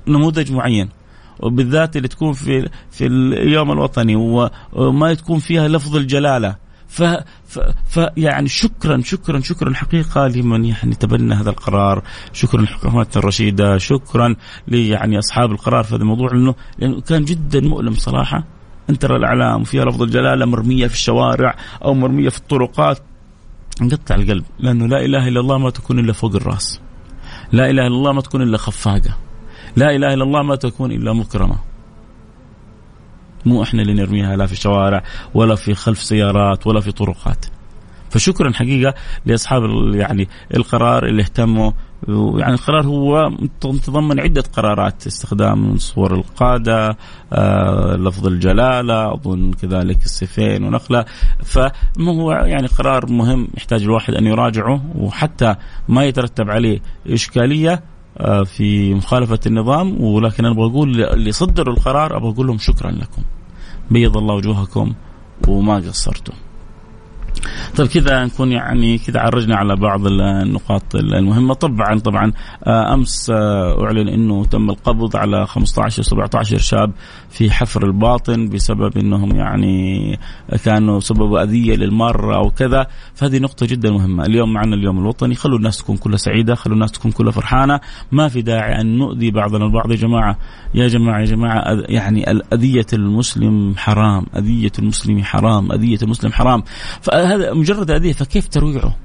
[0.07, 0.89] نموذج معين.
[1.39, 4.15] وبالذات اللي تكون في في اليوم الوطني
[4.73, 6.62] وما تكون فيها لفظ الجلالة.
[6.93, 7.03] ف,
[7.45, 13.77] ف, ف يعني شكرا شكرا شكرا حقيقة لمن يعني تبنى هذا القرار، شكرا لحكومتنا الرشيدة،
[13.77, 14.35] شكرا
[14.67, 18.43] يعني أصحاب القرار في هذا الموضوع لأنه لأنه كان جدا مؤلم صراحة
[18.89, 22.99] ان ترى الإعلام وفيها لفظ الجلالة مرمية في الشوارع أو مرمية في الطرقات
[23.81, 26.79] نقطع القلب لأنه لا إله إلا الله ما تكون إلا فوق الرأس.
[27.51, 29.17] لا إله إلا الله ما تكون إلا خفاقة.
[29.75, 31.72] لا إله إلا الله ما تكون إلا مكرمة.
[33.45, 37.45] مو إحنا اللي نرميها لا في الشوارع ولا في خلف سيارات ولا في طرقات.
[38.09, 38.93] فشكرا حقيقة
[39.25, 39.61] لأصحاب
[39.93, 41.71] يعني القرار اللي اهتموا
[42.07, 43.29] يعني القرار هو
[43.65, 46.97] متضمن عدة قرارات استخدام صور القادة
[47.33, 51.05] آه، لفظ الجلالة أظن كذلك السيفين ونقلة
[51.43, 55.55] فما هو يعني قرار مهم يحتاج الواحد أن يراجعه وحتى
[55.87, 57.83] ما يترتب عليه إشكالية
[58.45, 63.21] في مخالفة النظام ولكن أنا أبغى أقول اللي صدروا القرار أبغى أقول لهم شكرا لكم.
[63.91, 64.93] بيض الله وجوهكم
[65.47, 66.33] وما قصرتم.
[67.75, 71.53] طيب كذا نكون يعني كذا عرجنا على بعض النقاط المهمة.
[71.53, 72.31] طبعا طبعا
[72.63, 76.91] آه، أمس آه، أعلن أنه تم القبض على 15 17 شاب
[77.29, 80.19] في حفر الباطن بسبب أنهم يعني
[80.65, 82.87] كانوا سببوا أذية للمرة أو كذا.
[83.13, 84.25] فهذه نقطة جدا مهمة.
[84.25, 85.35] اليوم معنا اليوم الوطني.
[85.35, 87.79] خلوا الناس تكون كلها سعيدة خلوا الناس تكون كلها فرحانة.
[88.11, 89.91] ما في داعي أن نؤذي بعضنا البعض.
[89.91, 90.37] يا جماعة
[90.73, 96.63] يا جماعة يا جماعة يعني أذية المسلم حرام أذية المسلم حرام أذية المسلم حرام.
[97.23, 98.95] فهذا مجرد أذية فكيف ترويعه؟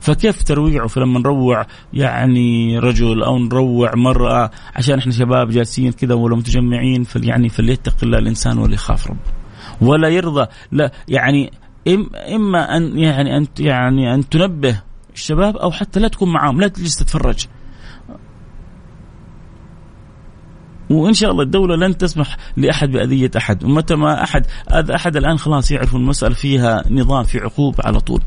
[0.00, 6.36] فكيف ترويعه؟ فلما نروع يعني رجل أو نروع مرأة عشان إحنا شباب جالسين كذا ولا
[6.36, 9.18] متجمعين فيعني فليتق الله الإنسان وليخاف ربه.
[9.80, 11.50] ولا يرضى لا يعني
[12.34, 14.82] إما أن يعني أن يعني أن تنبه
[15.14, 17.46] الشباب أو حتى لا تكون معاهم لا تجلس تتفرج.
[20.90, 23.64] وإن شاء الله الدولة لن تسمح لأحد بأذية أحد.
[23.64, 28.22] ومتى ما أحد اذى أحد الآن خلاص يعرف المسألة فيها نظام في عقوبه على طول.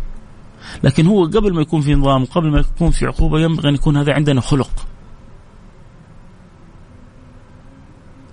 [0.84, 3.98] لكن هو قبل ما يكون في نظام وقبل ما يكون في عقوبة ينبغي أن يكون
[3.98, 4.70] هذا عندنا خلق.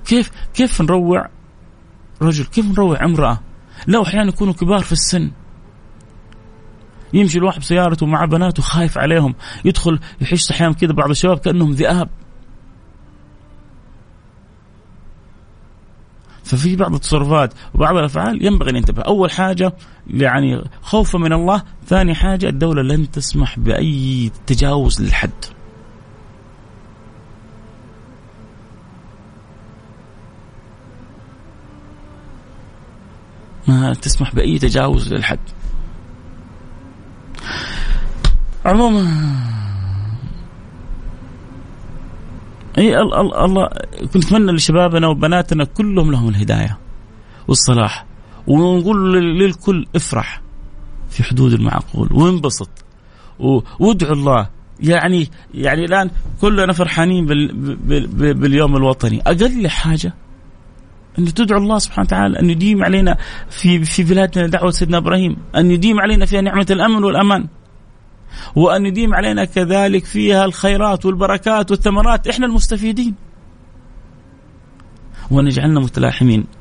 [0.04, 1.28] كيف كيف نروع
[2.22, 3.40] رجل؟ كيف نروع امرأة؟
[3.86, 5.30] لا أحيانا يكونوا كبار في السن.
[7.12, 9.34] يمشي الواحد بسيارته مع بناته خايف عليهم.
[9.64, 12.08] يدخل يحس أحيانا كذا بعض الشباب كأنهم ذئاب.
[16.48, 19.72] ففي بعض التصرفات وبعض الأفعال ينبغي أن ينتبه، أول حاجة
[20.06, 25.30] يعني خوفا من الله، ثاني حاجة الدولة لن تسمح بأي تجاوز للحد.
[33.66, 35.38] ما تسمح بأي تجاوز للحد.
[38.64, 39.08] عموما
[42.78, 43.68] إي الله
[44.12, 46.78] كنت اتمنى لشبابنا وبناتنا كلهم لهم الهداية
[47.48, 48.06] والصلاح.
[48.46, 50.42] ونقول للكل افرح
[51.10, 52.70] في حدود المعقول وانبسط.
[53.80, 54.48] وادعو الله.
[54.80, 56.10] يعني يعني الآن
[56.40, 59.20] كلنا فرحانين بال بال باليوم الوطني.
[59.20, 60.14] أقل حاجة
[61.18, 63.16] أن تدعو الله سبحانه وتعالى أن يديم علينا
[63.50, 67.46] في في بلادنا دعوة سيدنا إبراهيم أن يديم علينا فيها نعمة الأمن والأمان.
[68.56, 72.28] وأن يديم علينا كذلك فيها الخيرات والبركات والثمرات.
[72.28, 73.14] إحنا المستفيدين.
[75.30, 76.57] وأن يجعلنا متلاحمين.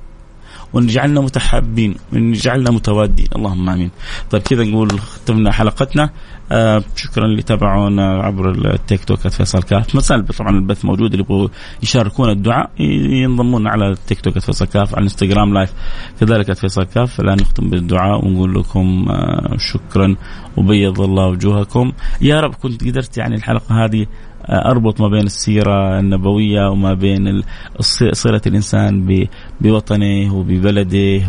[0.73, 3.27] وأن يجعلنا متحابين وأن يجعلنا متوادين.
[3.35, 3.91] اللهم آمين.
[4.31, 6.09] طيب كذا نقول ختمنا حلقتنا.
[6.51, 9.95] آه شكرا اللي تابعونا عبر التيك توك فيصل كاف.
[9.95, 10.01] ما
[10.37, 11.47] طبعا البث موجود اللي يبغوا
[11.83, 15.73] يشاركونا الدعاء ينضمون على التيك توك فيصل كاف على الإنستغرام live
[16.19, 17.19] كذلك فيصل كاف.
[17.19, 20.15] الان نختم بالدعاء ونقول لكم آه شكرا.
[20.57, 21.91] وبيض الله وجوهكم.
[22.21, 24.05] يا رب كنت قدرت يعني الحلقة هذه
[24.49, 27.41] أربط ما بين السيرة النبوية وما بين
[28.11, 29.25] صله الإنسان
[29.61, 31.27] بوطنه وببلده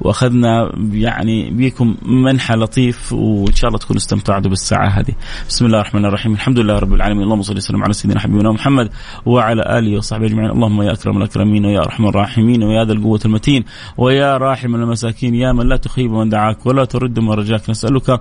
[0.00, 5.14] وأخذنا يعني بكم منحى لطيف وإن شاء الله تكونوا استمتعتوا بالساعة هذه.
[5.48, 8.90] بسم الله الرحمن الرحيم، الحمد لله رب العالمين، اللهم صل وسلم على سيدنا حبيبنا محمد
[9.26, 13.64] وعلى آله وصحبه أجمعين، اللهم يا أكرم الأكرمين ويا أرحم الراحمين ويا ذا القوة المتين
[13.98, 15.34] ويا راحم المساكين.
[15.34, 17.70] يا من لا تخيب من دعاك ولا ترد من رجاك.
[17.70, 18.20] نسألك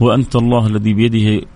[0.00, 1.46] وأنت الله الذي بيده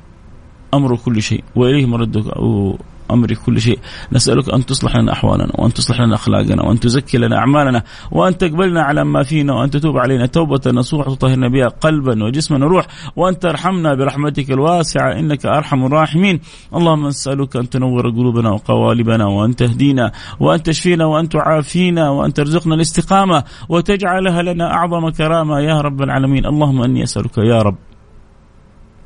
[0.75, 2.79] أمر كل شيء واليه مردك أو
[3.11, 3.79] أمر كل شيء.
[4.13, 8.83] نسألك أن تصلح لنا أحوالنا وأن تصلح لنا أخلاقنا وأن تزكي لنا أعمالنا وأن تقبلنا
[8.83, 10.27] على ما فينا وأن تتوب علينا.
[10.27, 16.41] توبة نصوح تطهرنا بها قلبا وجسما وروح وأن ترحمنا برحمتك الواسعة إنك أرحم الراحمين.
[16.75, 23.45] اللهم نسألك أن تنور قلوبنا وقوالبنا وأن تهدينا وأن تشفينا وأن تعافينا وأن ترزقنا الاستقامة
[23.69, 25.61] وتجعلها لنا أعظم كرامة.
[25.61, 27.77] يا رب العالمين اللهم إني أسألك يا رب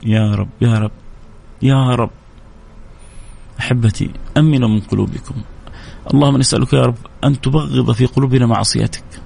[0.07, 1.04] يا رب يا رب.
[1.63, 2.11] يا رب.
[3.61, 5.35] أحبتي امنوا من قلوبكم.
[6.15, 9.24] اللهم نسألك يا رب أن تبغض في قلوبنا معصيتك.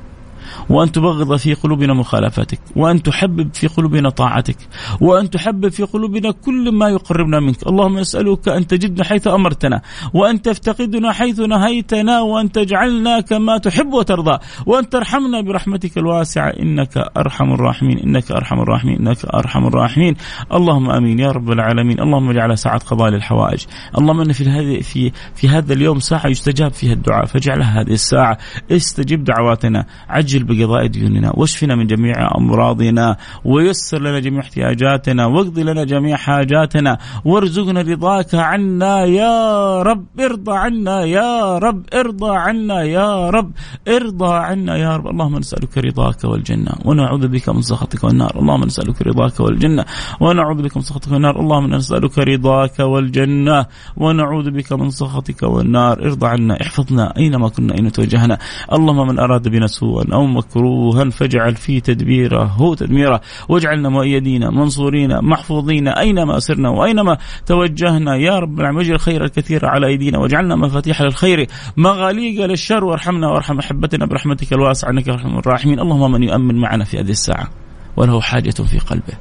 [0.71, 4.57] وأن تبغض في قلوبنا مخالفتك وأن تحبب في قلوبنا طاعتك
[5.01, 7.67] وأن تحبب في قلوبنا كل ما يقربنا منك.
[7.67, 9.83] اللهم نسألك أن تجدنا حيث أمرتنا
[10.15, 16.49] وأن تفتقدنا حيث نهيتنا وأن تجعلنا كما تحب وترضى وأن ترحمنا برحمتك الواسعة.
[16.49, 20.17] إنك أرحم الراحمين إنك أرحم الراحمين إنك أرحم الراحمين.
[20.53, 22.01] اللهم آمين يا رب العالمين.
[22.01, 23.67] اللهم اجعلها ساعة قضاء للحوائج.
[23.99, 28.39] اللهم أن في هذه في في هذا اليوم ساعة يستجاب فيها الدعاء فاجعلها هذه الساعة.
[28.71, 29.87] استجب دعواتنا.
[30.09, 36.99] عجل بقضاء ديوننا واشفنا من جميع أمراضنا ويسر لنا جميع احتياجاتنا واقض لنا جميع حاجاتنا
[37.25, 43.53] وارزقنا رضاك عنا يا رب ارضى عنا يا رب ارضى عنا يا رب
[43.89, 45.07] ارضى عنا يا رب.
[45.07, 48.39] اللهم نسألك رضاك والجنة ونعوذ بك من سخطك والنار.
[48.39, 49.85] اللهم نسألك رضاك والجنة
[50.21, 51.41] ونعوذ بك من سخطك والنار.
[51.41, 56.03] اللهم نسألك رضاك والجنة ونعوذ بك من سخطك والنار.
[56.03, 58.39] ارضى عنا احفظنا أينما كنا أين توجهنا.
[58.73, 62.43] اللهم من أراد بنا سوءا أو مكروها فاجعل في تدبيره.
[62.43, 63.21] هو تدميره.
[63.49, 65.89] واجعلنا مؤيدين منصورين محفوظين.
[65.89, 68.79] أينما سرنا وأينما توجهنا يا رب العالمين.
[68.79, 70.19] واجعل الخير الكثير على أيدينا.
[70.19, 71.47] واجعلنا مفاتيح للخير.
[71.77, 72.85] مغاليق للشر.
[72.85, 74.91] وارحمنا وارحم أحبتنا برحمتك الواسعة.
[74.91, 75.81] إنك أرحم الراحمين.
[75.81, 77.49] اللهم من يؤمن معنا في هذه الساعة.
[77.97, 79.15] وله حاجة في قلبه.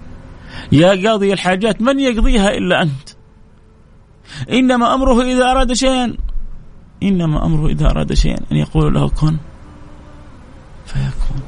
[0.71, 3.09] يا قاضي الحاجات من يقضيها إلا أنت.
[4.51, 6.17] إنما أمره إذا أراد شيئا.
[7.03, 8.37] إنما أمره إذا أراد شيئا.
[8.51, 9.37] أن يقول له كن.
[10.87, 11.41] فيكون.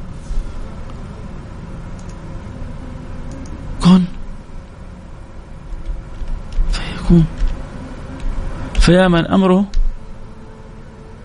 [3.82, 4.04] كن.
[6.72, 7.26] فيكون.
[8.80, 9.66] فيا من أمره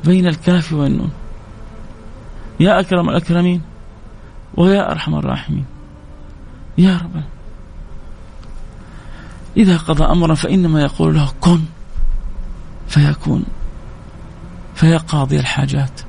[0.04, 1.10] بين الكاف والنون.
[2.60, 3.62] يا أكرم الأكرمين
[4.54, 5.64] ويا أرحم الراحمين.
[6.78, 7.22] يا رب.
[9.56, 11.60] إذا قضى أمرا فإنما يقول له كن.
[12.88, 13.44] فيكون.
[14.74, 16.00] فيا قاضي الحاجات.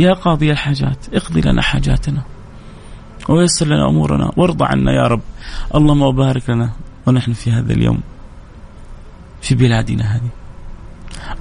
[0.00, 2.22] يا قاضي الحاجات اقضي لنا حاجاتنا.
[3.28, 4.32] ويسر لنا أمورنا.
[4.36, 5.20] وارضى عنا يا رب.
[5.74, 6.70] اللهم وبارك لنا.
[7.06, 8.00] ونحن في هذا اليوم
[9.40, 10.30] في بلادنا هذه.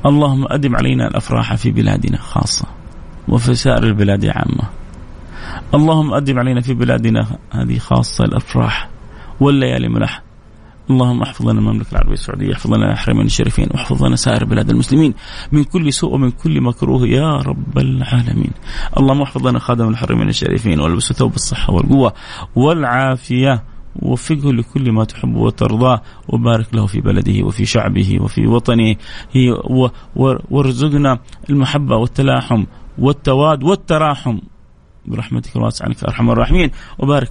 [0.05, 2.65] اللهم أدم علينا الأفراح في بلادنا خاصة
[3.27, 4.69] وفي سائر البلاد عامة.
[5.73, 8.89] اللهم أدم علينا في بلادنا هذه خاصة الأفراح
[9.39, 10.21] والليالي ملح
[10.89, 15.13] اللهم احفظ لنا المملكة العربية السعودية، احفظ لنا الحرمين الشريفين، واحفظ لنا سائر بلاد المسلمين.
[15.51, 18.51] من كل سوء ومن كل مكروه يا رب العالمين.
[18.97, 22.13] اللهم احفظ لنا خادم الحرمين الشريفين والبسه ثوب الصحة والقوة
[22.55, 23.63] والعافية.
[23.95, 28.95] ووفقه لكل ما تحب وترضاه وبارك له في بلده وفي شعبه وفي وطنه.
[30.49, 31.19] وارزقنا
[31.49, 32.65] المحبة والتلاحم
[32.97, 34.39] والتواد والتراحم.
[35.05, 36.71] برحمتك الواسعه انك أرحم الراحمين.
[36.99, 37.29] وبارك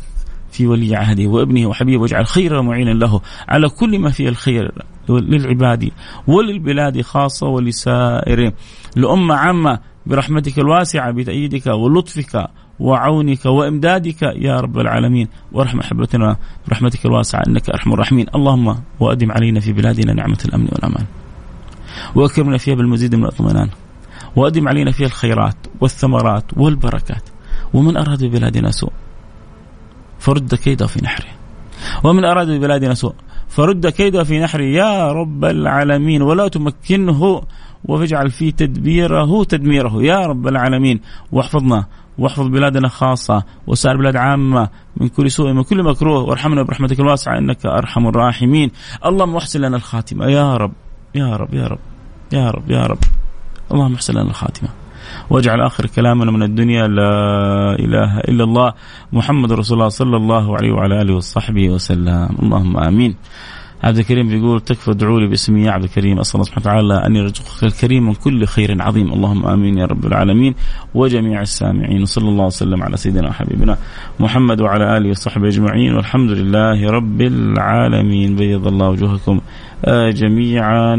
[0.51, 4.73] في ولي عهده وابنه وحبيبه واجعل خير معينا له على كل ما فيه الخير
[5.09, 5.91] للعباد
[6.27, 8.53] وللبلاد خاصة ولسائر
[8.97, 12.49] الأمة عامة برحمتك الواسعة بتأييدك ولطفك
[12.81, 16.37] وعونك وإمدادك يا رب العالمين وارحم أحبتنا
[16.69, 21.05] برحمتك الواسعة إنك أرحم الراحمين، اللهم وأدم علينا في بلادنا نعمة الأمن والأمان.
[22.15, 23.69] وأكرمنا فيها بالمزيد من الاطمئنان.
[24.37, 27.29] وأدم علينا فيها الخيرات والثمرات والبركات.
[27.75, 28.93] ومن أراد ببلادنا سوء
[30.19, 31.31] فرد كيده في نحره.
[32.05, 33.15] ومن أراد ببلادنا سوء
[33.49, 37.43] فرد كيده في نحره يا رب العالمين ولا تمكنه
[37.85, 41.01] واجعل في تدبيره تدميره يا رب العالمين.
[41.33, 41.87] واحفظنا
[42.19, 46.23] واحفظ بلادنا خاصة وسائر بلاد عامة من كل سوء من كل مكروه.
[46.23, 48.71] وارحمنا برحمتك الواسعة إنك أرحم الراحمين.
[49.07, 50.73] اللهم احسن لنا الخاتمة يا رب
[51.15, 51.79] يا رب يا رب
[52.33, 52.99] يا رب يا رب.
[53.73, 54.69] اللهم احسن لنا الخاتمة.
[55.31, 57.13] واجعل آخر كلامنا من الدنيا لا
[57.79, 58.73] إله إلا الله.
[59.13, 62.29] محمد رسول الله صلى الله عليه وعلى آله وصحبه وسلم.
[62.43, 63.15] اللهم آمين.
[63.85, 67.17] عبد الكريم بيقول تكفى ادعوا لي باسمي يا عبد الكريم أسأل الله سبحانه وتعالى أن
[67.17, 69.13] يرزقك الكريم من كل خير عظيم.
[69.13, 70.55] اللهم آمين يا رب العالمين.
[70.95, 72.03] وجميع السامعين.
[72.03, 73.79] وصلى الله وسلم على سيدنا وحبيبنا
[74.21, 75.95] محمد وعلى آله وصحبه أجمعين.
[75.95, 78.37] والحمد لله رب العالمين.
[78.37, 79.41] بيض الله وجوهكم.
[79.85, 80.97] آه، جميعا.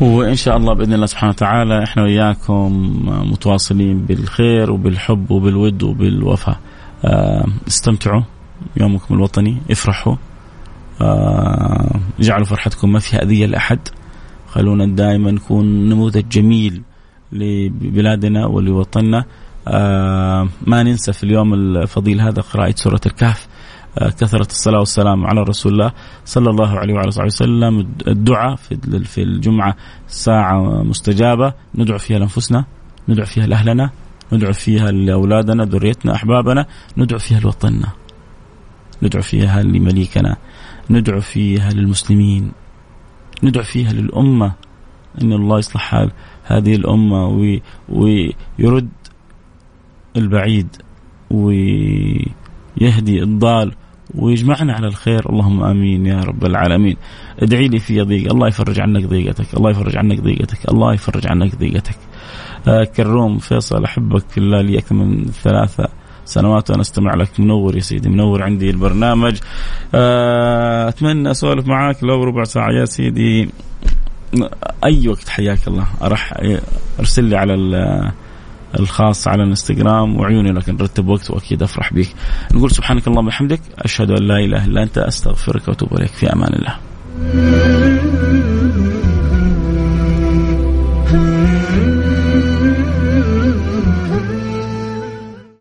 [0.00, 2.72] وإن شاء الله بإذن الله سبحانه وتعالى إحنا وياكم
[3.06, 6.58] متواصلين بالخير وبالحب وبالود وبالوفاء
[7.04, 8.22] آه، استمتعوا
[8.76, 10.16] يومكم الوطني افرحوا.
[11.00, 13.78] آه، اجعلوا فرحتكم ما فيها أذية لأحد.
[14.48, 16.82] خلونا دائما نكون نموذج جميل
[17.32, 19.24] لبلادنا ولوطننا.
[19.68, 23.48] آه، ما ننسى في اليوم الفضيل هذا قراءة سورة الكهف.
[23.98, 25.92] كثرة الصلاة والسلام على رسول الله
[26.24, 27.88] صلى الله عليه وعلى صحبه وسلم.
[28.08, 28.56] الدعاء
[29.04, 29.76] في الجمعة
[30.08, 31.52] ساعة مستجابة.
[31.74, 32.64] ندعو فيها لأنفسنا
[33.08, 33.90] ندعو فيها لأهلنا
[34.32, 36.66] ندعو فيها لأولادنا ذريتنا أحبابنا
[36.96, 37.88] ندعو فيها لوطننا
[39.02, 40.36] ندعو فيها لمليكنا
[40.90, 42.52] ندعو فيها للمسلمين
[43.42, 44.52] ندعو فيها للأمة.
[45.22, 46.10] أن الله يصلح حال
[46.44, 47.26] هذه الأمة
[47.88, 48.88] ويرد
[50.16, 50.76] البعيد
[51.30, 53.74] ويهدي الضال
[54.16, 55.30] ويجمعنا على الخير.
[55.30, 56.96] اللهم آمين يا رب العالمين.
[57.38, 59.54] ادعي لي في ضيق الله يفرج عنك ضيقتك.
[59.54, 60.70] الله يفرج عنك ضيقتك.
[60.70, 61.96] الله يفرج عنك ضيقتك.
[62.68, 65.88] آه كروم فيصل أحبك الله لي من ثلاثة
[66.24, 67.40] سنوات وأنا أستمع لك.
[67.40, 69.38] منور يا سيدي منور عندي البرنامج.
[69.94, 72.70] آه أتمنى أسولف معاك لو ربع ساعة.
[72.70, 73.48] يا سيدي
[74.84, 75.86] أي وقت حياك الله.
[76.02, 76.32] راح
[76.98, 77.54] أرسل لي على
[78.80, 82.08] الخاص على الانستغرام وعيوني لك نرتب وقت وأكيد أفرح بك
[82.54, 86.10] نقول سبحانك اللهم وبحمدك أشهد أن لا إله إلا أنت أستغفرك وأتوب إليك.
[86.10, 87.83] في أمان الله.